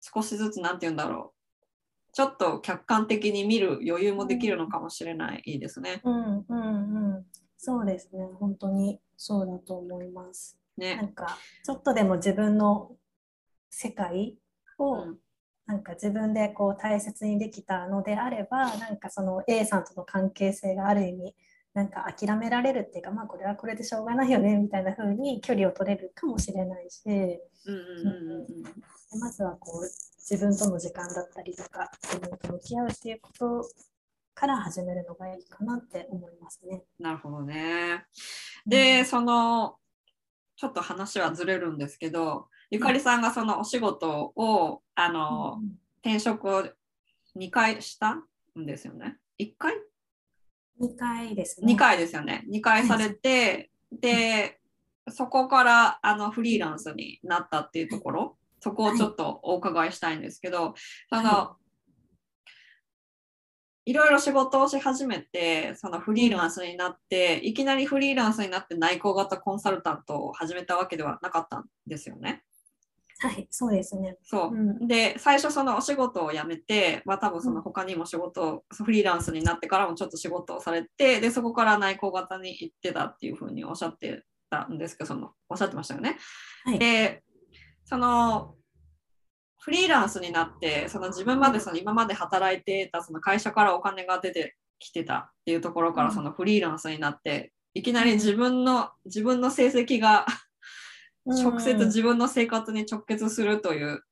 [0.00, 6.00] 少しずつなんて言うんだろうちょっと客観的に見る余裕もできるのかもしれないですね。
[6.02, 7.26] うんうんうん、
[7.56, 8.26] そうですね。
[8.40, 10.58] 本当にそうだと思います。
[10.76, 11.02] なね。
[11.02, 12.90] んかちょっとでも自分の
[13.70, 14.38] 世界
[14.78, 15.18] を、うん
[15.66, 21.34] なんか自分でこう大切にできたのであればなんかその A さんとの関係性がある意味
[21.74, 27.06] なんか諦められるっていうかまあこれはこれでしょうがないよねみたいな風に距離を取れるかもしれないし
[29.20, 29.82] まずはこう
[30.18, 33.68] 自分との時間だったりとか自分と向き合うっていうこと
[34.38, 36.84] から始めるのがいいかなって思いますね。
[37.00, 38.06] なるほどね。
[38.64, 39.78] で、その、
[40.54, 45.60] ちょっと話はずれるんですけど、ゆかりさんがそのお仕事を、あの、
[46.02, 46.64] 転職を
[47.36, 48.16] 2回した
[48.58, 49.74] んですよね？1回
[50.80, 51.72] ？2回ですね。
[51.72, 52.44] ?2 回ですよね。
[52.50, 54.60] 2回されて、で、
[55.10, 60.74] そこからあのフリーランスになったっていうところ、そこをちょっとお伺いしたいんですけど、
[61.10, 61.56] その、
[63.86, 72.42] いろいろ仕事をし始めて、そのフリーランスになって、いきなりフリーランスになって内向型コンサルタントを始めたわけではなかったんですよね。
[73.20, 74.16] はい、そうですね。
[74.22, 74.54] そう。
[74.54, 86.16] うんで、最初そのお仕事を辞めて、まあ多分その他にも仕事を、フリーランスになってからもちょっと仕事をされて、で、そこから内向型に行ってたっていうふうにおっしゃってたんですけど、その、おっしゃってましたよね。
[86.64, 87.22] はいで、
[87.84, 88.54] その、
[89.60, 100.26] フリーランスになって、その自分までその今まで働いてたその会社からお金が出てきてたっていうところからうんそのフリーランスになって、いきなり自分の、自分の成績が
[101.26, 104.02] 直接自分の生活に直結するという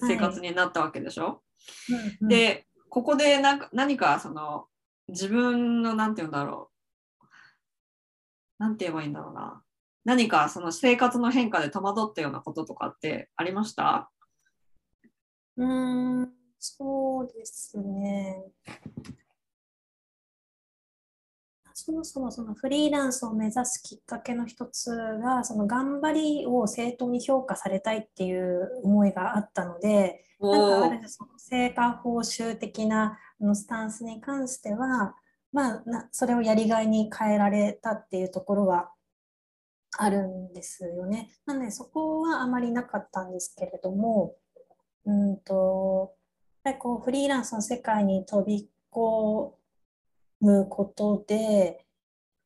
[0.00, 1.42] 生活になったわけでしょ、
[2.28, 4.66] でここでなんか何かその
[5.08, 6.74] 自分のなんて言うんだろう。
[8.58, 9.62] なんて言えばいいんだろうな。
[10.04, 14.10] 何かその生活の変化で戸惑ったようなこととかってありました？
[15.56, 18.46] うーん、そうですね。
[21.80, 24.90] そもそもそのフリーランスを目指すきっかけの一つ
[25.22, 35.14] が、その頑張りを正当に評価されたいっていう思いがあったので、なんかある種その成果報酬的なあのスタンスに関しては、
[35.52, 38.90] まあ、なそれをやりがいに変えられたっていうところは
[39.96, 41.30] あるんですよね。
[41.46, 44.34] なのでそこはあまりなかったんですけれども、
[45.06, 46.12] うんと、
[46.64, 49.52] やっぱりこうフリーランスの世界に飛び込
[50.40, 51.84] むことで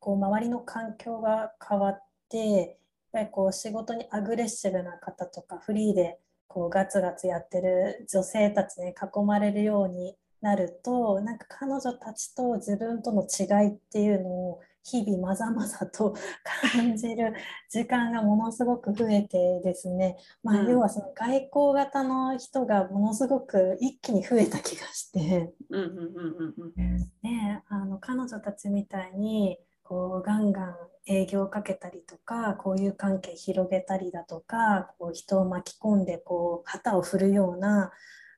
[0.00, 2.76] こう周りの環境が変わってやっ
[3.12, 16.14] ぱりこう仕事にアグレッシブな方とかフリーでこうガツガツやってる女性たちに囲まれるようになるとなんか彼女たちと自分との違いっていうのを日々まざまざと
[16.72, 17.34] 感じる
[17.68, 20.70] 時間がものすごく増えてですね、まあ、うん。
[20.70, 25.54] 要はその外交型の人がものすごく一気に増えた気がして。
[25.70, 26.98] うんうんうんうんうん。
[27.22, 37.92] ね、あの彼女たちみたいにこうガンガン営業をかけたりとか交友関係広げたりだとかこう人を巻き込んでこう旗を振るような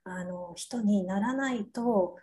[0.05, 2.17] あの人にならないと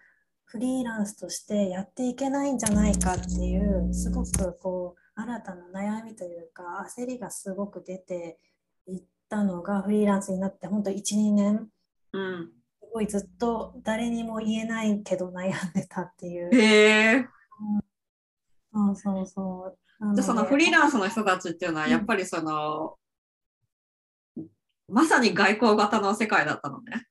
[0.51, 8.37] フリーランスとしてやっていけないんじゃないかっていうすごくこう新たな悩みというか焦りがすごく出て
[8.85, 11.69] いったのがフリーランスになって本当12年
[12.11, 12.49] うん
[12.81, 16.53] すごいずっと誰にも言えないけど悩んでたっていう。
[16.53, 17.25] へえ
[18.73, 20.15] そうそうそう。
[20.15, 22.97] じゃあそのフリーランスの人たちっていうのはうんやっぱりその、
[24.89, 27.07] まさに外交型の世界だったのね。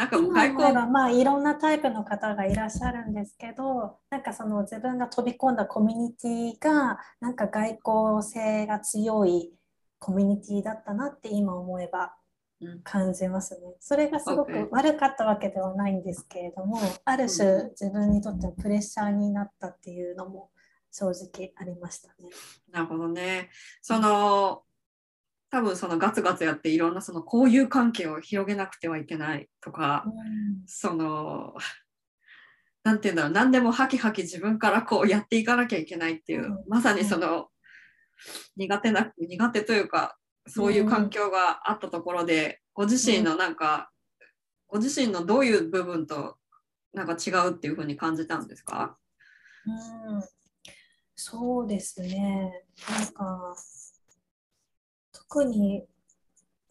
[0.00, 9.52] なんか今外交思えばまあいろんなタイプの方がいらっしゃるんですけどなんかその自分が飛び込んだコミュニティがなんか外交性が強い
[9.98, 12.14] コミュニティだったなって今思えば
[12.62, 13.74] うん感じますね。
[13.80, 20.50] それがすごく悪かったわけではないんですけれどもある種自分にとってのプレッシャーになったっていうのも
[20.90, 22.30] 正直ありましたね。
[22.70, 23.50] なるほどね。
[23.82, 24.62] その
[25.50, 30.04] 多分そのガツガツやっていろんなその交友関係を広げなくてはいけないとか、
[30.66, 31.54] その
[32.84, 37.48] なんていうんだろう何でもハキハキ自分からこうやっていかなきゃいけないっていう、うんまさにその
[38.56, 43.90] 苦手な苦手というかそういう環境があったところで、ご自身のなんか、
[44.66, 46.36] ご自身のどういう部分と
[46.94, 48.96] なんか違うっていうふうに感じたんですか？
[49.66, 50.22] うん、
[51.14, 52.64] そうですね。
[52.88, 53.54] なんか、
[55.30, 55.84] 特に、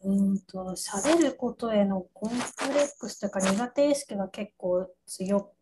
[0.04, 2.36] うんと、喋ることへのコンプ
[2.74, 5.52] レックスというか苦手意識が結構強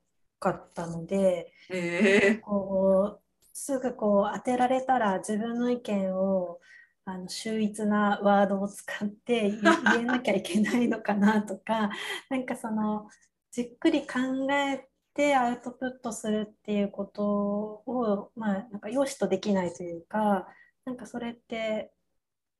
[0.40, 3.22] かったので、えこう、
[3.54, 6.58] すぐこう当てられたら自分の意見を
[7.04, 11.90] あの秀逸なワードを使って言言えなきゃいけないのかなとか、
[12.28, 13.08] なんかその
[13.52, 14.18] じっくり考
[14.52, 20.48] えてアウトプットするっていうことを、まあ、なんか良しとできないというか、
[20.84, 21.92] なんかそれって、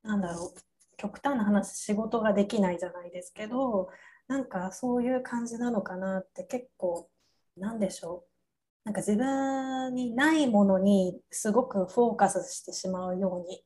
[0.09, 0.61] なんだろう、
[0.97, 3.91] 極端な話、仕事ができないじゃないですけど、
[4.27, 7.11] なんかそういう感じなのかなって結構、
[7.59, 8.29] なんでしょう。
[8.85, 13.63] なんか自分にないものにすごくフォーカスしてしまうように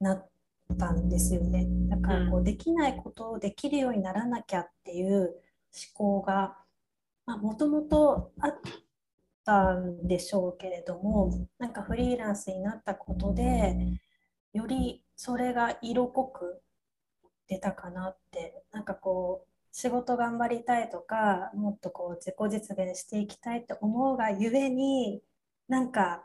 [0.00, 0.30] なっ
[0.78, 1.66] たんですよね。
[1.88, 5.34] だからこううできないことをできるようにならなきゃっていう
[5.98, 6.58] 思考が
[7.26, 8.60] もともとあっ
[9.46, 13.98] たんでしょうけれどもなんかフリーランスになったことで
[14.52, 16.62] よりそれが色濃く
[17.48, 25.22] 出たかなってなんかこう仕事頑張りたいとかもっとこう自己実現していきたいって思うがゆえに
[25.68, 26.24] なんか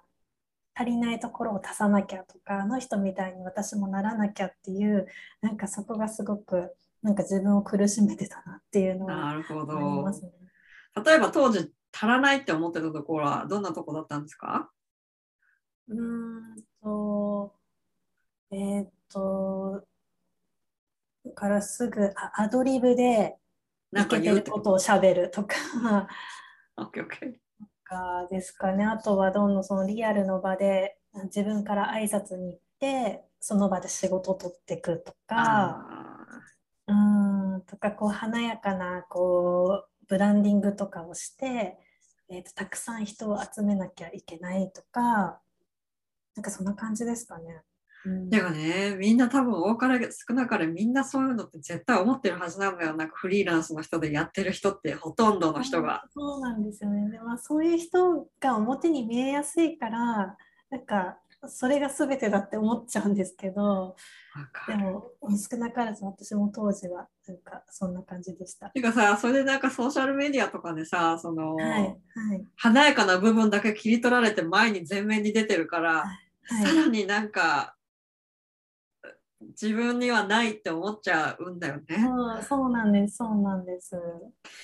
[0.74, 5.08] 足りないところを足さなきゃとかあの人みたいに私もならなきゃっていう
[5.42, 10.12] なんかそこがすごくなんか自分を苦しめてたなっていうのはなるほありどま。
[10.12, 10.32] すね。
[11.06, 14.70] 例えば当時足らないって思ってたところはどんなとこだったんですか？
[15.88, 17.54] うーんと、
[18.56, 19.86] えーっと、
[21.26, 23.36] だからすぐあアドリブで
[23.92, 24.72] なんか言うこと？
[24.72, 25.56] をしゃべるとか。
[27.84, 28.86] かですかね。
[28.86, 36.26] あとはどんどんそのリアルの場で自分から挨拶に行って、その場で仕事を取っていくとか、あ
[36.88, 41.78] うーん、とかこう華やかなこうブランディングとかをして、
[42.30, 45.42] えーと、たくさん人を集めなきゃいけないとか、
[46.36, 47.62] なんかそんな感じですかね。
[48.06, 52.96] うんーてかね、みんな多分多かれ少なかれみんなそういうのって絶対思ってるはずなんだよ。
[52.96, 56.04] なんかフリーランスの人でやってる人ってほとんどの人が。
[56.14, 57.10] そうなんですよね。
[57.10, 60.38] で、まあ、そういう人が表に見えやすいから、
[60.70, 61.18] なんか
[61.48, 63.96] それが全てだって思っちゃうんですけど、
[64.68, 68.70] でも少なからず私も当時はなんかそんな感じでした。
[68.70, 71.96] てかさ、それでなんかソーシャルメディアとかでさ、その、はい、はい、
[72.56, 76.06] 華やかな部分だけ切り取られて前に前面に出てるから、は
[76.62, 76.66] い。
[76.66, 77.75] さらになんか
[79.50, 81.84] 自分にはないって思っちゃうんだよね。
[81.98, 83.96] そうそうなんです、そうなんです。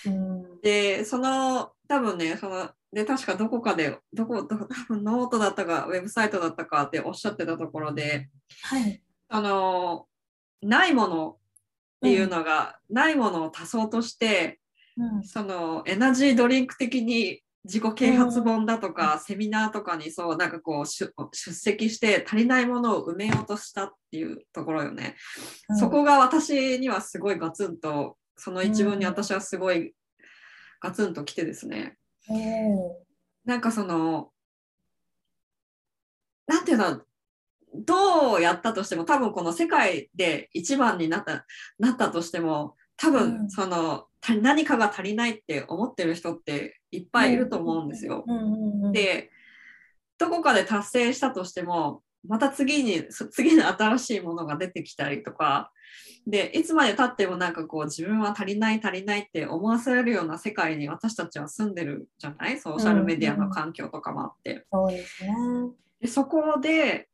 [0.06, 8.30] うん、で、その多分ね、そので確かどこかで、どこ、ど多分ノートだったか、ウェブサイトだったかっておっしゃってたところで、
[8.64, 10.08] はい、あの、
[10.62, 11.38] ないものっ
[12.02, 14.60] ていうのが、ないものを足そうとして、
[14.98, 25.16] うん、そのエナジードリンク的に自己啓発本だとか、セミナーとかにそうなんかこう出出席して足りないものを埋めようとしたっていうところよね。
[25.70, 29.94] うんそこが私にはすごいガツンとその一文に私はすごい
[30.80, 31.98] ガツンときてですね。
[32.28, 32.94] おー
[33.46, 34.32] なんかその
[36.48, 37.02] なんていうの
[37.74, 41.46] どうやったとしても多分この世界で一番になった
[41.80, 43.14] なったとしても多うん。
[43.14, 48.24] 分その、た何かが足りないって思ってる人っていっぱいいると思うんですよ。
[48.28, 49.32] うんうんうん、で
[50.20, 55.72] どこかで達成したとしてもまた次にそ次の新しいものが出てきたりとか
[56.28, 62.60] でいつまでたってもなんかこう自分は足りない足りないって思わせれるような世界に私たちは住んでるじゃない？
[62.60, 65.34] ソーシャルメディアの環境とかもあって、そうですね。
[66.02, 67.08] でそこで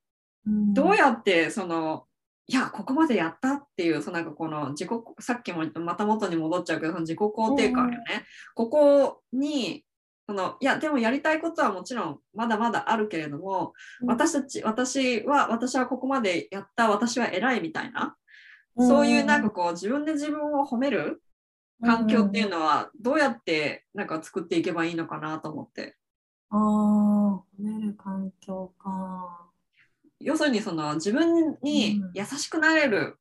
[0.45, 0.73] うん。
[0.73, 2.06] どうやってその
[2.49, 4.89] いやここまでやったっていうそのなんかこの自己
[5.19, 8.23] さっきもまた元に戻っちゃうけどその自己肯定感よね、
[8.55, 9.83] ここに
[10.29, 14.07] そのいやでもやりたいことはもちろんまだまだあるけれども、うん。
[14.09, 18.15] 私たち私は私はここまでやった私は偉いみたいな、
[18.77, 21.21] そういうなんかこう自分で自分を褒める
[21.81, 25.95] 環境っていうのはどうやってなんか作っていけばいいのかなと思って。
[26.49, 29.46] ああ、褒める環境か。
[30.19, 33.17] 要するにその自分に優しくなれる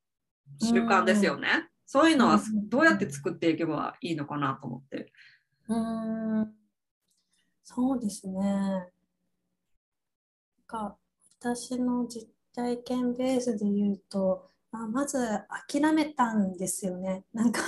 [0.60, 1.68] 習慣ですよね。
[1.84, 5.12] そういうのはうんどうやって作っていけばいいのかなと思って。
[5.68, 6.52] うーん、
[7.62, 8.40] そうですね。
[8.42, 8.90] なん
[10.66, 10.96] か
[11.38, 15.18] 私の実体験ベースで言うと、あ、まず
[15.68, 17.24] 諦めたんですよね。
[17.32, 17.60] なんか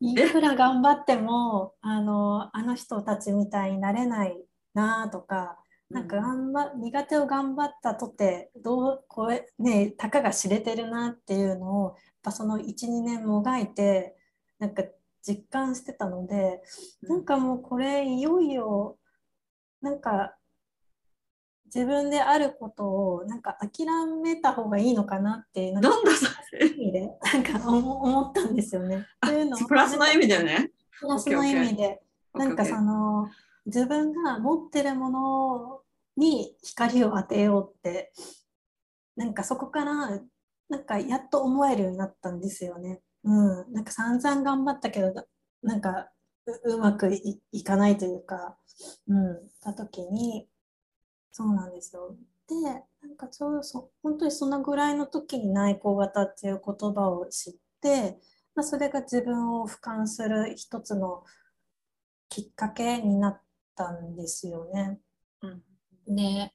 [0.00, 4.36] いくら頑張ってもあの、あの人たちみたいになれない
[4.72, 5.58] なとか、
[5.90, 14.16] なんか頑張苦手を頑張ったとてどうこれねたかが知れてるなっていうのをやっぱその12年もがいて
[14.58, 14.84] なんか
[15.26, 16.62] 実感してたので
[17.02, 18.98] なんかもうこれいよいよ
[19.82, 20.36] なんか
[21.74, 23.86] 自分であることをなんか諦
[24.22, 26.26] めた方がいいのかなってなんかどんどんそ
[26.56, 29.06] 意味でなんか思思ったんですよね。
[29.26, 30.70] っていうのをプラスの意味でね。
[31.00, 32.00] プラスの意味で。
[32.34, 33.28] なんかその
[33.70, 35.80] 自分が持ってるもの
[36.16, 38.12] に光を当てようって
[39.16, 40.20] なんかそこから
[40.68, 43.00] なんかやっと思えるようになったんですよね。
[43.24, 45.12] うん、なんか散々頑張ったけど
[45.62, 46.10] なんか
[46.64, 48.56] うまくいいかないというか、
[49.08, 50.48] うん、た時に
[51.32, 52.16] そうなんですよ。
[52.48, 52.54] で
[53.02, 58.18] なんかちょうどそ本当にそのぐらいの時に内向型っていう言葉を知って、
[58.54, 61.24] まあ、それが自分を俯瞰する一つの
[62.28, 63.42] きっかけになっ
[63.80, 65.00] たんですよね。
[65.42, 65.62] うん
[66.06, 66.52] で、え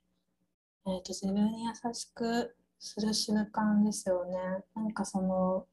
[0.85, 4.37] ーと、自分に優しくする習慣ですよね。
[4.75, 5.65] なんかその、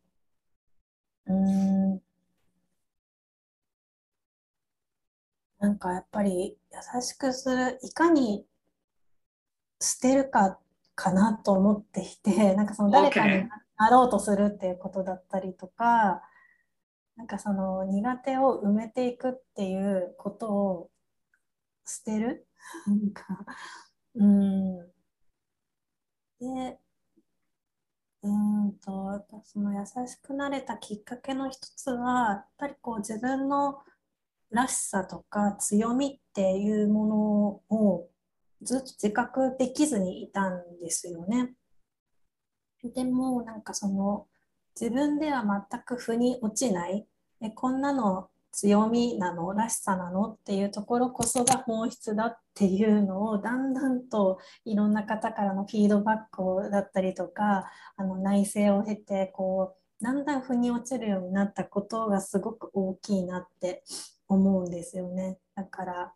[1.27, 2.03] うーん、
[5.59, 8.47] なんかやっぱり優しくする、いかに
[9.81, 10.59] 捨てるか
[10.95, 16.23] かなと思っていて、 なんかその誰かになろうとするっていうことだったりとか、
[17.17, 20.92] なんかその苦手を埋めていくっていうことを
[21.85, 22.47] 捨てる？
[22.87, 23.25] なんか、
[24.15, 24.79] うん。
[26.41, 26.79] で、
[28.23, 33.83] うんと、その優しくなれたきっかけの一つは、やっぱりこう自分の
[34.51, 37.07] らしさとか強みっていうも
[37.71, 38.09] のを
[38.63, 41.55] ずっと自覚できずにいたんですよね。
[42.95, 44.27] でもなんかその
[44.79, 47.07] 自分では全く腑に落ちない
[47.41, 63.85] えこんなの強みなのらしさなのっていうところこそが本質だっていうのをだんだんといろんな方からのフィードバックだったりとかあの内省を経てこうだんだん腑に落ちるようになったことがすごく大きいなって
[64.29, 65.39] 思うんですよね。
[65.55, 66.13] だから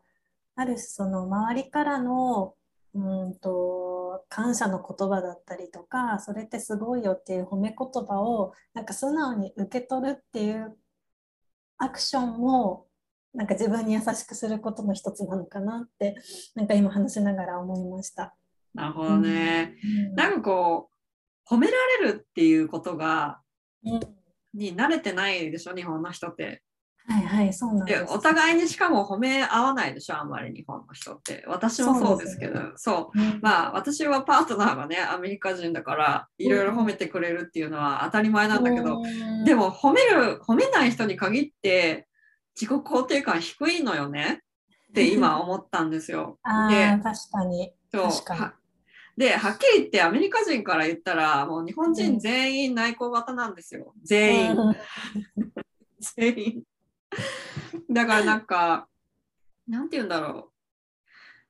[0.56, 2.54] ある種その周りからの
[2.94, 10.76] うんと感謝の言葉だったりとかそれってすごいよっていう褒め言葉をなんか素直に受け取るっていう
[11.78, 12.86] アクションも
[13.34, 16.16] なんか自分に優しくすることの一つなのかなって
[16.54, 18.34] なんか今話しながら思いました。
[18.74, 19.74] なるほどね。
[20.08, 20.90] うんなんかこ
[21.48, 23.40] う褒められるっていうことが
[23.84, 24.00] うん
[24.54, 26.62] に慣れてないでしょ日本の人って。
[27.08, 31.44] はいはいそうなんでお互いにしかも褒め合わないでしょあんまり日本の人って。
[31.46, 32.60] 私もそうですけど。
[32.76, 33.18] そう。
[33.18, 33.38] うん。
[33.40, 39.44] まあ私はパートナーがねアメリカ人だからいろいろ褒めてくれるっていうのは当たり前なんだけど、うん。
[39.44, 42.08] でも褒める褒めない人に限って
[42.60, 44.42] 自己肯定感低いのよね。
[44.90, 46.38] って今思ったんですよ。
[46.42, 47.72] あでー確かに。
[47.92, 48.40] そう確かに。
[48.40, 48.54] は
[49.16, 53.94] ではっきり言ってアメリカ人から言ったらもう日本人全員内向型なんですよ。
[54.02, 54.76] 全員、うん。
[56.16, 56.62] 全員。
[57.90, 58.88] だからなんか
[59.68, 60.56] なんて言うんだろう。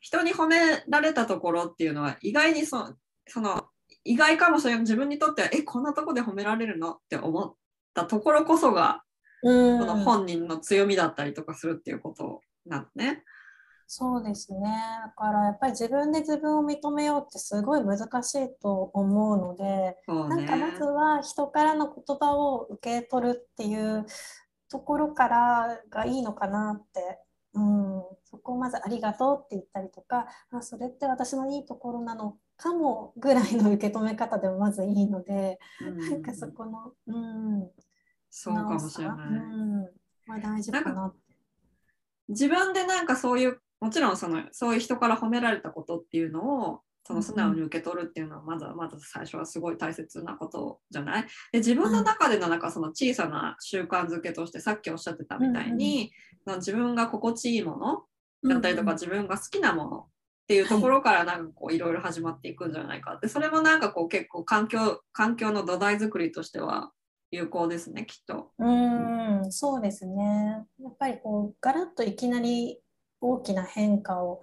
[0.01, 2.95] 人に褒められたところっていうのは意外にそ
[3.27, 3.67] その
[4.05, 7.55] 意外かもしれない自分にとってはえこんなとこで褒められるのって思っ
[7.93, 9.03] たところこそが
[9.43, 13.25] うんこの本人の強みだったりとかするっていうことなのね。
[13.89, 14.61] そうですね。
[15.05, 24.05] だからやっぱり自分で自分を認めようってすごい難しいと思うので、そうねなんかまずは人からの言葉を受け取るっていう
[24.71, 27.21] ところからがいいのかなって、
[27.55, 35.99] うん、そこをまずありがとうって言ったりとか、あ、それって私のいいところなのかもぐらいの受け止め方でもまずいいので、うん。
[35.99, 37.71] なんかそこの、うん、
[38.31, 39.17] そうかもしれない。
[39.17, 39.83] うん、
[40.27, 41.21] まあ大事かなって。
[42.29, 51.23] 自分でなんかそういうもちろんそのそういう人から褒められたことっていうのをその素直に受け取るっていうのはまずまず最初はすごい大切なことじゃない？
[51.53, 56.11] で自分の中でのなんかその小さな習慣づけとしてさっきおっしゃってたみたいに、
[56.45, 57.77] その自分が心地いいも
[58.43, 60.07] のだったりとか、自分が好きなものっ
[60.49, 66.91] ていうところからなんかこういろいろ始まっていくんじゃないかってそれもなんかこう結構環境環境の土台作りとしては
[67.31, 68.51] 有効ですねきっと。
[68.59, 70.65] うん、そうですね。
[70.81, 72.81] やっぱりこうガラッといきなり
[73.21, 74.43] 大きな変化を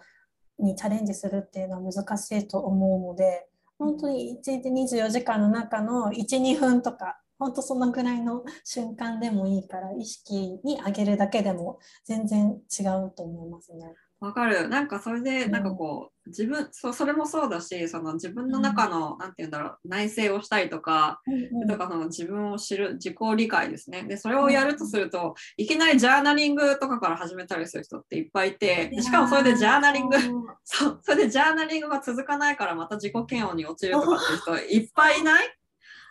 [0.59, 3.47] にチャレンジするっていうのは難しいと思うので、
[3.77, 13.93] 本当に1日24時間の中の1、2分とか、本当そのぐらいの瞬間でもいいから、意識に上げるだけでも全然違うと思いますね。
[14.23, 14.69] わかる。
[14.69, 15.51] なんかそれでうん。
[15.51, 21.19] なんかこう、自分そそれもそうだしその自分の中の、なんて言うんだろう内省をしたりとか、
[21.67, 24.03] とかその自分を知る自己理解ですね。
[24.03, 30.17] でそれをやるとすると、いきなりジャーナリングとかから始めたりする人っていっぱいいてでしかもそれでジャーナリング
[30.63, 35.62] そうそれでジャーナリングが続かないからまた自己嫌悪に陥るとかっていう人いっぱいいない？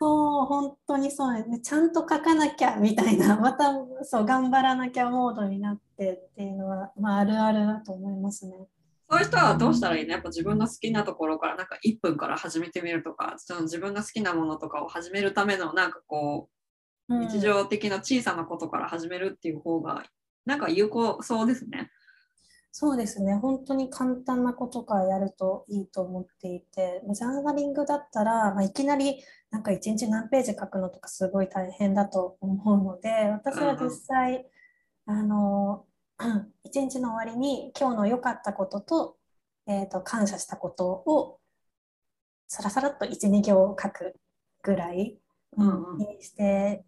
[0.03, 1.61] そう、本当にそうですね。
[1.61, 3.73] ちゃんと書かなきゃみたいな、 また
[4.03, 8.57] そう頑張らなきゃモードになってっていうのは、まあ、あるあるだと思いますね。
[9.09, 10.15] そういう人はどうしたらいいの？
[10.15, 16.49] やっぱ自分の好きなところからなんか1分から始めてみるとかその自分の好きなものとかを始めるためのなんかこ
[17.09, 20.03] ううん日常的な小さなことから始めるっていう方が
[20.47, 21.91] なんか有効そうですね。
[22.75, 23.35] そうですね。
[23.35, 29.23] 本当に簡単なことからやるといいと思っていて、ジャーナリングだったら、まあ、いきなり
[29.53, 34.47] なんか一日何ページ書くのとかすごい大変だと思うので、私は実際、
[35.07, 35.85] あの、
[36.65, 39.17] 一日の終わりに今日の良かったことと、
[39.67, 41.39] えっと、感謝したことを
[42.49, 44.15] さらさらっと1、2行書く
[44.63, 45.19] ぐらい、
[45.59, 46.83] うんうんにして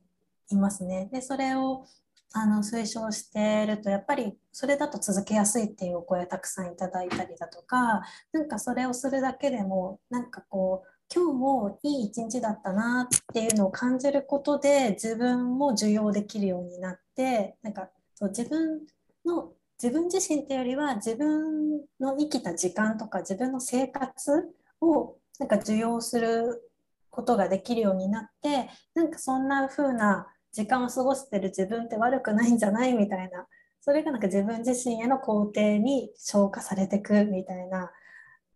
[0.51, 1.11] いますね。
[1.13, 1.85] で、それを
[2.33, 8.03] あの推奨してると、やっぱりそれだと続けやすいっていうお声たくさんいただいたりだとか、
[8.33, 18.81] なんかそれをするだけでも、なんかこう、今日もいい一日だったなっていうのを感じることで、自分も受容できるようになって、なんかそう自分
[19.25, 19.53] の
[19.83, 26.71] 自分自身っていうよりは自分の生きた時間とか自分の生活をなんか受容する
[27.11, 32.95] ことができるようになってなんかそんな風な時間を過ごしてる自分って悪くないんじゃない？
[32.95, 33.47] みたいな。
[33.81, 37.91] それがなんか自分自身への肯定に消化されてくみたいな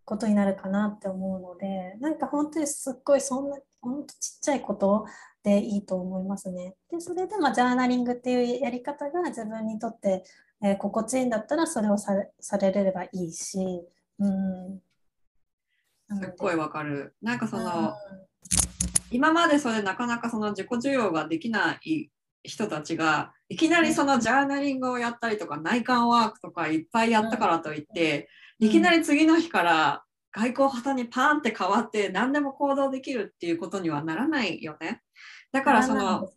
[0.09, 5.05] ことになるかなって思うのでなんか本当にすっごいそんな本当ちっちゃいこと
[5.45, 6.77] でいいと思いますね。
[6.91, 10.25] でそれでまあジャーナリングっていうやり方が自分にとって、
[10.65, 13.59] えー心地いいんだったらそれをされされればいいし、
[14.19, 14.81] うん、
[16.11, 17.15] すっごいわかる。
[17.21, 18.29] なんかその、うん
[19.11, 22.11] 今までそれなかなかその自己需要ができない
[22.43, 28.29] 人たちがいきなりそのジャーナリングをやったりとか内観ワークとかいっぱいやったからといって、
[28.59, 35.03] いきなり次の日から外交旗にパーンって変わって何でも行動できるっていうことにはならないよね。
[35.53, 36.29] だからその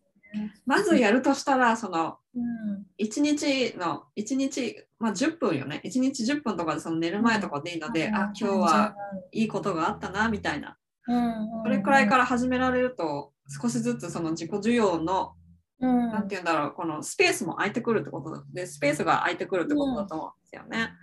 [0.66, 2.86] まずやるとしたらそのうん。
[2.98, 5.82] 1日の1日、まあ、10分よね。
[5.84, 8.16] 1日10分とかでその寝る前とかでいいので、うん。
[8.16, 8.96] あ今日は
[9.32, 10.78] いいことがあったなみたいな。
[11.08, 11.64] うん。
[11.64, 15.34] それくらいから始められると少しずつその自己需要の
[15.82, 20.94] うんなんて言うんだろうこのスペースも空いてくるってことでスペースが空いてくるってことだと思うんですよね。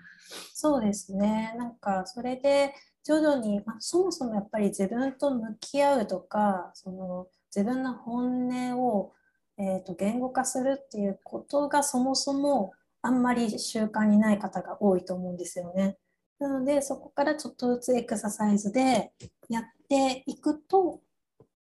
[0.54, 1.54] そうですね。
[1.58, 2.74] なんかそれで
[3.04, 9.12] 徐々に、まあ、そもそもやっぱり自分と向き合うとか、その自分の本音を、
[9.56, 12.72] えーと言語化するっていうことがそもそも
[13.02, 15.96] あんまり習慣にない方が多いと思うんですよね。
[16.38, 19.12] なのでそこからちょっとずつエクササイズで
[19.48, 21.00] やっていくと、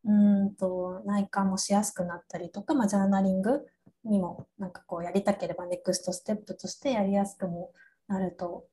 [0.05, 3.65] うんと内観もしやすくなったりとか、まあ、ジャーナリング
[4.03, 7.71] にもなんかこうやりたければネクストステップとしてやりやすくも
[8.07, 8.65] なると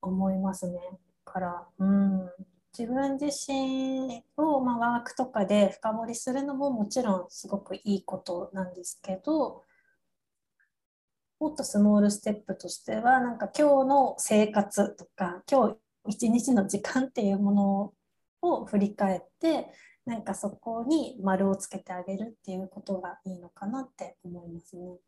[0.00, 0.78] 思いますね。
[1.24, 2.30] から、うん、
[2.78, 9.62] 自分自身を、まあ、ワークとかで深掘りするのももちろんすごくいいことなんですけど、
[11.38, 15.76] もっとスモールステップとしてはなんか今日の生活とか今日
[16.08, 17.92] 一日の時間っていうもの
[18.40, 19.68] を振り返って
[20.06, 24.98] なんかそこに丸をつけてあげるっていうことがいいのかなって思いますね。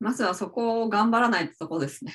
[0.00, 2.14] まずはそこを頑張らないってとこですね。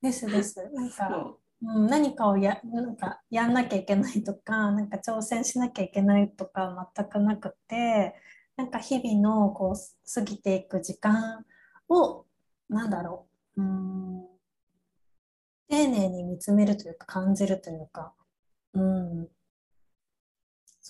[0.00, 0.56] ですです。
[0.72, 8.14] なんかそううん、何かをやなんかやんなきゃいけないとか、 なんか挑戦しなきゃいけないとか全くなくて、
[8.56, 9.74] なんか日々のこう
[10.12, 11.46] 過ぎていく時間
[11.88, 12.26] を、
[12.68, 14.26] なんだろう、うん、
[15.68, 18.14] 丁寧に見つめるというか感じるというか、
[18.74, 19.28] うん、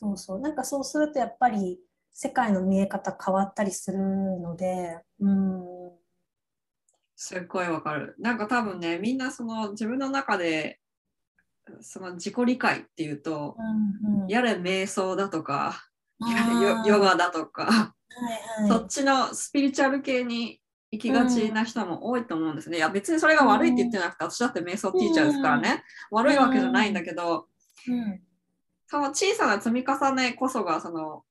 [0.02, 1.78] そうそう、なんかそうするとやっぱり
[2.12, 3.98] 世界の見え方変わったりする
[4.40, 5.62] ので、うん、
[7.14, 8.16] すっごいわかる。
[8.18, 10.80] なんか多分ね、みんなその自分の中で、
[11.80, 13.56] その自己理解っていうと、
[14.04, 14.28] うん、うん。
[14.28, 15.76] やれ瞑想だとか、
[16.20, 16.48] や
[16.84, 17.94] れヨヨガだとか、は
[18.60, 18.68] いはい。
[18.68, 22.78] そっちのスピリチュアル系に行きがちな人も多いと思うんですね。
[22.78, 27.46] いや、別にそれが悪いって言ってなくて、私だって瞑想ティーチャーですからね、悪いわけじゃないんだけど、
[27.86, 28.20] うん
[28.92, 31.24] その小さな積み重ねこそが、その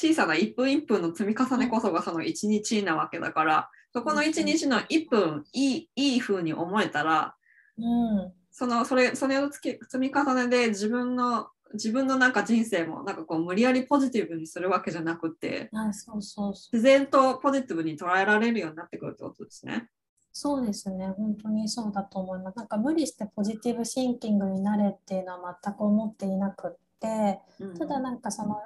[0.00, 7.34] 小さな1分1分の積み重ねこそがその1日なわけだから、そこの1日の1分いいいい風に思えたら、
[7.76, 15.68] うんそのそれそれをつけ積み重ねで自分の自分のなんか人生もなんかこう無理やりポジティブにするわけじゃなくて。
[16.72, 19.90] 自然とポジティブに捉えられるようになってくるってことですね。
[20.40, 22.58] そうですね、本当にそうだと思います。
[22.58, 28.56] なんか無理してポジティブシンキングになれっていうのは全く思っていなくって、うんただなんかその、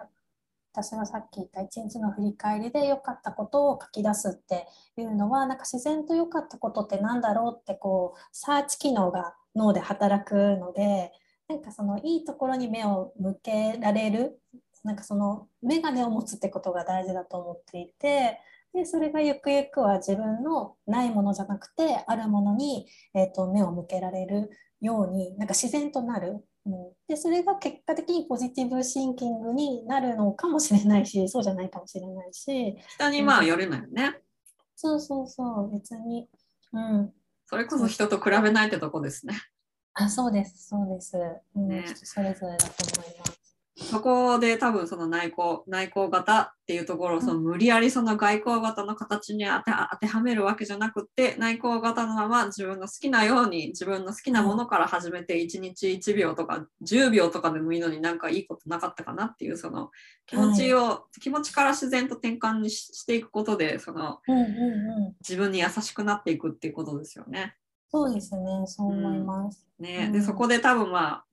[0.74, 4.66] 私がさっき言った一日の振り返りで良かったことを書き出すって
[4.98, 11.10] いうのは、なんか自然と良かったことってなんだろうってこう、サーチ機能が脳で働くので、
[11.48, 14.38] なんかそのいいところに目を向けられる、
[14.84, 18.38] なんかその眼鏡を持つってことが大事だと思っていて、
[18.74, 24.50] でそれがゆくゆくは自分のないものじゃなくてあるものに、えー、と目を向けられる
[24.80, 26.72] ようになんか自然となる、うん、
[27.06, 32.76] でそれが結果的にポジティブシンキングになるのかもしれないし そうじゃないかもしれないし。
[32.88, 34.20] 人にまあよれないよね。
[34.74, 35.70] そうそうそう。
[35.72, 36.28] 別に、
[36.72, 37.12] うん、
[37.46, 39.34] それこそ人と比べないってとこですね。
[39.94, 41.16] あそうですそうです、
[41.54, 41.68] うん。
[41.68, 41.84] ね。
[41.86, 43.31] 人それぞれだと思います。
[43.82, 59.90] そこで多分その内向内向型っていうところをその無理やりその外向型の形に当て当てはめるわけじゃなくって内向型のまま自分の好きなように自分の好きなものから始めて1日1秒とか10秒とかでもいいのになんかいいことなかったかなっていうその
[60.26, 67.56] 気持ちを、気持ちから自然と転換にししていくことでそのうんうんうん、自分に優しくなっていくっていうことですよね。
[67.90, 68.42] そうですね。
[68.66, 69.66] そう思います。
[69.78, 70.12] ね、うん。
[70.12, 71.24] でそこで多分まあ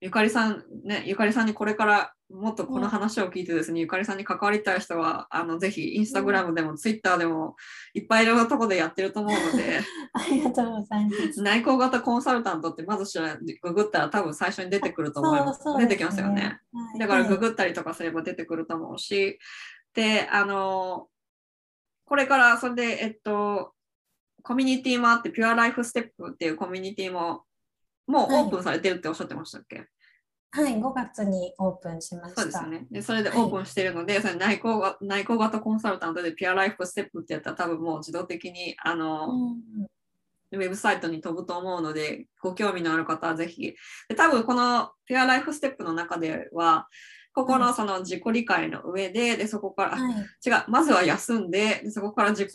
[0.00, 7.56] ゆかりさんねゆかりさんにこれからもっとこの話を聞いてですね、ゆかりさんに関わりたい人はあのぜひインスタグラムでもツイッターでも
[7.94, 9.80] いっぱいいろんなところでやってると思うので。
[10.12, 11.42] ありがとうございます。
[11.42, 13.18] 内向型コンサルタントってまず
[13.62, 15.62] ググったら多分最初に出てくると思います。
[15.62, 16.60] そうそう出てきますよね。
[16.72, 16.98] はい。
[16.98, 19.38] だからはいググったりとかすれば出てくると思うし、
[19.94, 21.08] で、あの、
[22.04, 23.72] これからそれで、えっと、
[24.42, 27.44] コミュニティもあって、ピュアライフステップっていうコミュニティも、
[28.08, 29.86] もうはいオープンされてるっておっしゃってましたっけ、
[30.50, 32.42] はい、5月にオープンしました。
[32.42, 32.86] そうですよね。
[32.90, 39.86] で、それでオープンしてるので、それ内向が内向型コンサルタントでピュアライフステップってやったら多分もう自動的に、あの、うん
[40.50, 43.74] ウェブサイトに飛ぶと思うので、ご興味のある方はぜひ。
[44.08, 46.88] で多分このピュアライフステップの中では、
[47.32, 52.50] ここのその自己理解の上で、でそこから、あはい、違う、まずは休んで、でそこから自己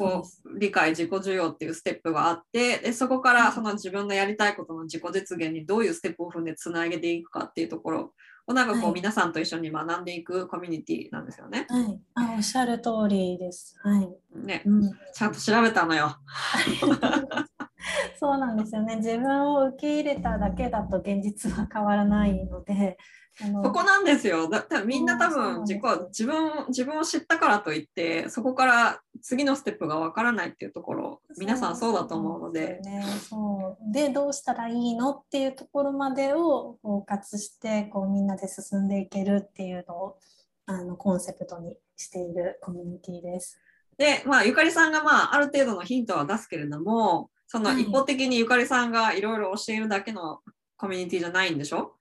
[0.58, 8.14] 理解、自己需要っていうステップがあって、でそこからその自分のやりたいことの自己実現にどういうステップを踏んでつなげていくかっていうところ
[8.46, 11.66] をなんかこう、はい皆さんと一緒に学んでいくコミュニティなんですよね。
[11.70, 13.76] はい、あ、おっしゃる通りです。
[13.82, 14.10] はい。
[14.36, 16.18] ね、うん、ちゃんと調べたのよ。
[18.20, 18.98] そうなんですよね。
[18.98, 22.98] 自分を受け入れただけだと現実は変わらないので、
[23.36, 24.48] そこなんですよ。
[24.48, 32.80] だだみんな多分自己自分自分を知ったからといってそこから次のステップがわからないっていうところ皆さんそうだと思うので。
[32.82, 33.92] そうでね、そう。
[33.92, 40.18] でどうしたらいいのっていうところまでを包括してこうみんなで進んでいけるっていうのを
[40.66, 43.60] あのコンセプトにしているコミュニティです。
[43.98, 47.82] で、まあ、ゆかりさんが、まあ、ある程度のヒントは出すけれども、そのはい。
[47.84, 50.40] 一方的にゆかりさんがいろいろ教えるだけの
[50.78, 51.96] コミュニティじゃないんでしょ？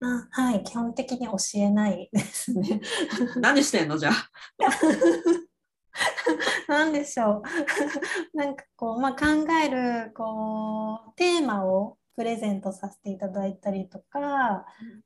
[0.00, 2.80] あはい、基本的に教えないですね。
[3.36, 4.30] 何してんのじゃあ。
[6.68, 7.42] なんでしょう。
[8.36, 9.26] なんかこう、まあ、考
[9.64, 14.20] えるこうテーマをプレゼントさせていただいたりとか、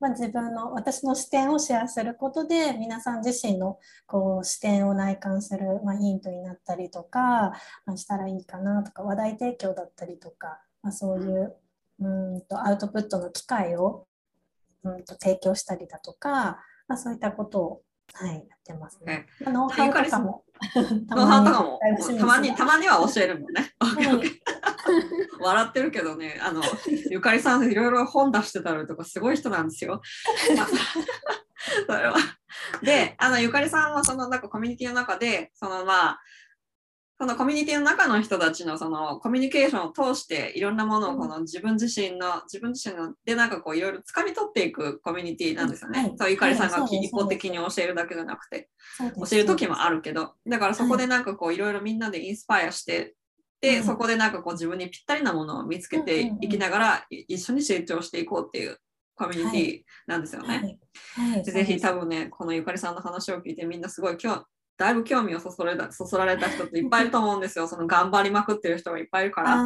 [0.00, 7.52] まあ、自分の私の視点をシェアすることで皆さん自身のこう視点を内観する、まあ、ヒントになったりとか、
[7.84, 11.56] まあ、したらいいかなとか話題提供だったりとか、まあ、そういう
[12.00, 14.06] うんとアウトプットの機会を
[14.84, 16.58] うんと提供したりだとか、
[16.88, 17.82] まあ、そういったことを、
[18.14, 19.26] はい、やってますね。
[19.44, 20.44] まあ、ノウハウとかも。
[21.10, 21.80] ノウハウとかも？
[22.18, 23.72] たまにたまには教えるもんね。
[25.40, 26.62] 笑ってるけどね、あの
[27.10, 30.00] ゆかりさんいろいろ本出してたりとかすごい人なんですよ。
[31.86, 32.16] それは。
[32.82, 36.20] で、あのゆかりさんはそのなんかコミュニティの中で、そのまあ
[37.22, 46.00] そのコミュニティの中の人たちのそのコミュニケーションを通していろんなものをこの自分自身の自分自身のでなんかこういろいろ掴み取っていくコミュニティなんですよね。
[46.00, 53.14] はい、そうゆかりさんが一方的に教えるだけじゃなくて教える時もあるけどだからそこでなんかこういろいろみんなでインスパイアして
[53.60, 58.78] でそこでなんかこう自分にぴったりなものを見つけていきながら一緒に成長していこうっていう
[59.14, 60.48] コミュニティなんですよね。
[61.14, 61.34] はい。
[61.34, 64.46] はい、ぜひ多分ねこのゆかりさんの話を聞いてみんなすごい今日
[64.76, 67.68] だいぶ興味をそそれそそられた人っていっぱいいると思うんですよ。
[67.68, 69.64] その頑張りまくってる人がいっぱいいるから。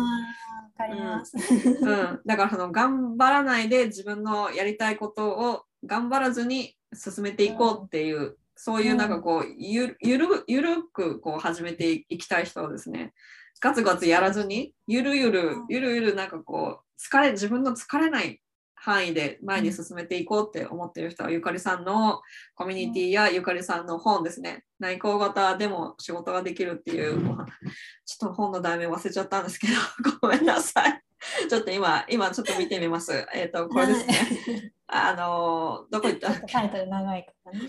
[0.77, 13.13] かります、うん、うん、だからその頑張らないで自分のやりたいことを頑張らずに進めていこうっていう、うん、そういうなんかこうゆゆるゆるくこう始めていきたい人はですね
[13.61, 18.41] ガツガツやらずにゆるゆるゆるゆるなんかこう疲れ自分の疲れない
[18.87, 22.23] 範囲で前に進めていこうって思っている人は、ゆかりさんの
[22.55, 29.73] コミュニティやゆかりさんの本ですね、内向型でも仕事ができるっていう、ちょっと本の題名忘れちゃったんですけど、
[30.23, 31.03] ごめんなさい。
[31.51, 33.27] ちょっと今、今ちょっと見てみます。
[33.35, 34.73] えっ、ー、と、これですね。
[34.87, 36.33] あの、どこ行った？
[36.47, 37.69] タイトル長いからね。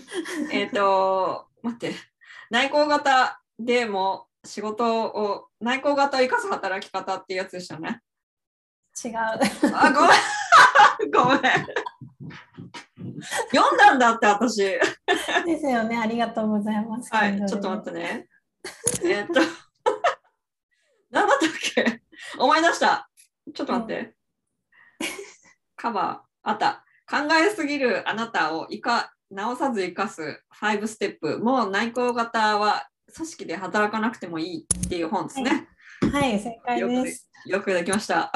[0.52, 1.96] えっと、待って。
[2.48, 8.02] 内向型でも仕事を、内向型を生かす働き方っていうやつでしたね。
[9.04, 9.14] 違う。
[9.74, 10.10] あ、ごめん。
[11.12, 11.40] ごめん。
[13.52, 14.56] 読んだんだって私。
[14.58, 14.80] で
[15.58, 15.96] すよね。
[15.98, 17.14] ありがとうございます。
[17.14, 18.28] はい、ちょっと待ってね。
[19.04, 19.34] えっと、
[21.10, 22.02] 何だったっけ？
[22.38, 23.08] 思い出した。
[23.54, 24.00] ちょっと待って。
[25.00, 25.06] うん、
[25.76, 26.84] カバー、あった。
[27.10, 31.38] 考えすぎるあなたをいか直さず生かす5ステップ。
[31.38, 35.68] もう内向型は組織で働かなくてもいいっていう本ですね。
[36.12, 37.30] はい、はい、正解です。
[37.46, 38.30] よくできました。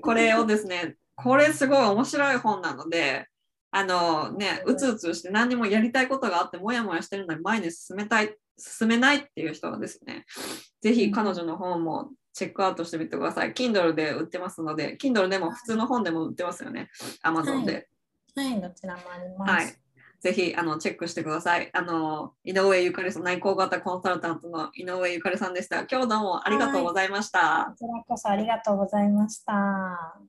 [0.00, 3.26] これをですね、これすごい面白い本なので、
[3.70, 10.26] あのね、うつうつして何にもやりたいことがあって、もやもやしてるのに前に進めたい、進めないっていう人はですね、
[10.80, 13.52] ぜひ彼女の本もチェックアウトしてみてください。
[13.52, 16.88] Kindle で売ってますので、Kindle でも普通の本でも売ってますよね。
[17.24, 17.88] Amazon で。
[18.34, 19.52] はい、はい、どちらもあります。
[19.52, 19.76] はい
[20.20, 21.70] ぜひあのチェックしてください。
[21.72, 25.86] あの井上ゆかりさん、内向型コンサルタントの井上ゆかりさんでした。
[25.90, 27.68] 今日どうもありがとうございました。
[27.70, 30.20] こちらこそありがとうございました。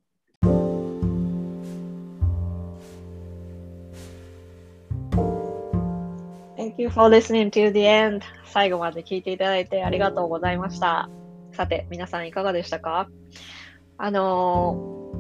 [6.72, 8.22] Thank you for listening to the end.
[8.46, 11.10] 最後まで聞いていただいてありがとうございました。
[11.52, 13.10] さて、皆さんいかがでしたか？
[13.98, 15.12] あの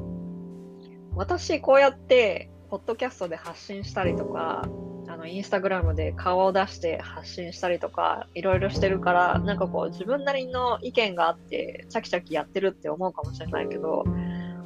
[1.11, 4.69] ー、私こうやって、ポッドキャストで発信したりとか、
[5.09, 14.05] あの、インスタグラムで顔を出して発信したりとか、いろいろしてるから、なんかこう自分なりの意見があって、チャキチャキやってるって思うかもしれないけど、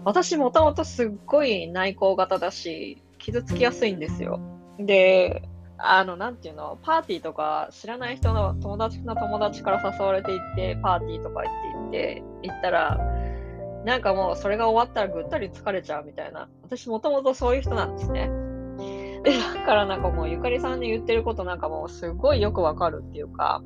[0.03, 4.39] 私もともとすっごい内向型だし、傷つきやすいんですよ。
[4.77, 12.99] で、あの、なんていうの、パーティーとか知らない人の友達の友達から誘われて行って、パーティーとか行って行って、行ったら、
[13.85, 16.49] なんかもうそれが終わったらぐったり疲れちゃうみたいな。
[16.63, 18.31] 私もともとそういう人なんですね。
[19.23, 23.61] で、だからなんかもうゆかりさんに言ってることなんかもうすごいよくわかるっていうか、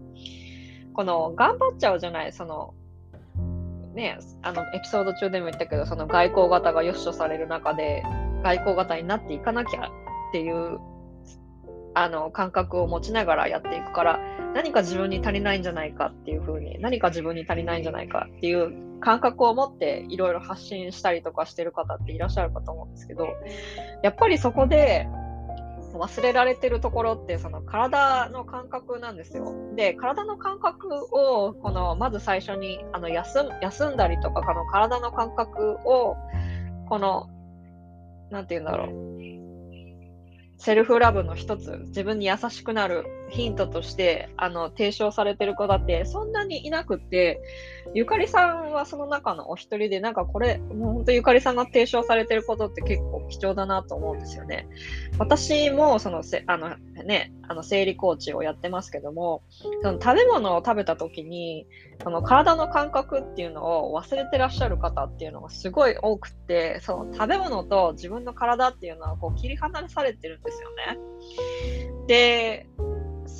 [0.93, 2.73] この頑張っちゃうじゃない、その、
[3.93, 8.03] ね、あのエピソード中でも言ったけど、その外交型が良しとされる中で、
[8.43, 10.79] 外交型になっていかなきゃっていう
[11.93, 14.19] あの感覚を持ちながらやっていくから
[14.53, 23.27] 何か自分に足りないんじゃないかっていうふうに何か自分に足りないんじゃないかっていう感覚を持っていろいろ発信したりとかしてる方っていらっしゃるかと思うんですけど
[24.03, 25.07] やっぱりそこで
[25.93, 29.55] 忘れられてるところってその体の感覚なんですよ。
[29.75, 33.43] で体の感覚をこのまず最初にあの休
[33.89, 36.15] んだりとかこの体の感覚を
[36.87, 37.27] この
[38.29, 39.38] 何て言うんだろう
[40.59, 43.05] セルフラブの一つ、自分に優しくなる。
[43.29, 47.41] ヒントとしてあの提唱されてる方ってそんなにいなくって
[47.93, 54.67] ゆかりさんはその中のお一人でなんかこれもう本当ゆかりさんが提唱されてることって結構貴重だなと思うんですよね。
[55.17, 59.43] 私もそのせあの、ね、あの生理コーチをやってますけども
[59.81, 61.65] その食べ物を食べた時に
[62.03, 70.99] その体の感覚っていうのを忘れてらっしゃる方っていうのがすごい多くってその食べ物と自分の体っていうのはこう切り離されてるんですよね。
[72.07, 72.67] で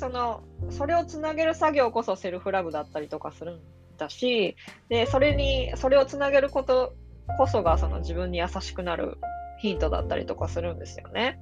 [0.00, 3.60] そのそれをつなげる作業こそセルフラブだったりとかするん
[3.98, 4.56] だし
[4.88, 6.94] でそれにそれをつなげること
[7.36, 9.18] こそがその自分に優しくなる
[9.58, 11.38] ヒントだったりとかするんですよね。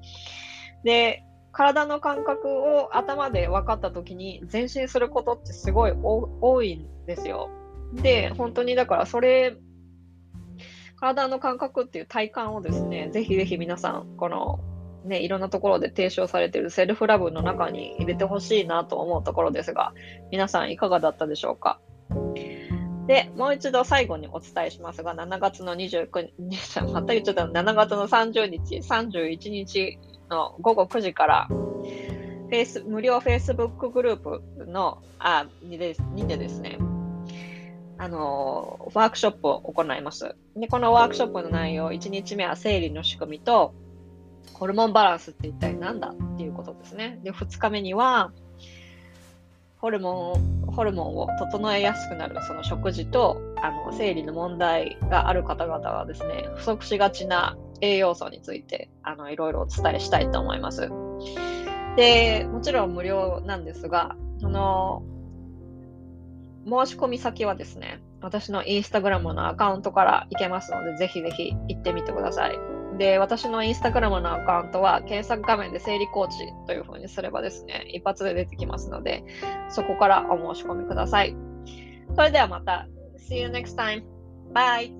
[0.82, 7.50] で体の感覚を頭で分かった時に前進することってすごい多いんですよ。
[7.94, 9.56] で本当にだからそれ
[10.96, 14.58] 体の感覚っていう体感をですねぜひぜひ皆さんこの
[15.08, 19.92] ね、いろんなところで提唱されているセルフラブの中に入れてほしいなと思うところですが、
[20.30, 21.80] 皆さんいかがだったでしょうか？
[23.08, 29.98] で、もう一度最後にお伝えしますが、7月の29日、 また言っちゃった7月の30日、31日
[30.28, 36.78] の午後9時から、フェイス無料 Facebook グループのあにでにてですね、
[37.98, 40.34] あのワークショップを行います。
[40.54, 43.74] で、このワークショップの内容、1日目は生理の仕組みと、
[44.58, 47.20] ホルモンバランスって一体何だっていうことですね。
[47.22, 48.32] で、2日目には、
[49.80, 60.90] ホルモンホルモンを整えやすくなるその食事とあの生理の問題がある方々はですね不足しがちな栄養素についてあのいろいろお伝えしたいと思います。
[61.96, 65.02] でもちろん無料なんですがその
[66.64, 72.77] 申し込み先はですね私のインスタグラムのアカウントから行けますのでぜひぜひ行ってみてください。
[72.98, 79.24] で、私のインスタグラムのアカウントは検索画面で生理コーチというふうにすればですね、一発で出てきますので、
[79.70, 81.34] そこからお申し込みください。
[82.14, 82.88] それではまた。
[83.30, 84.02] See you next time.
[84.52, 84.97] Bye!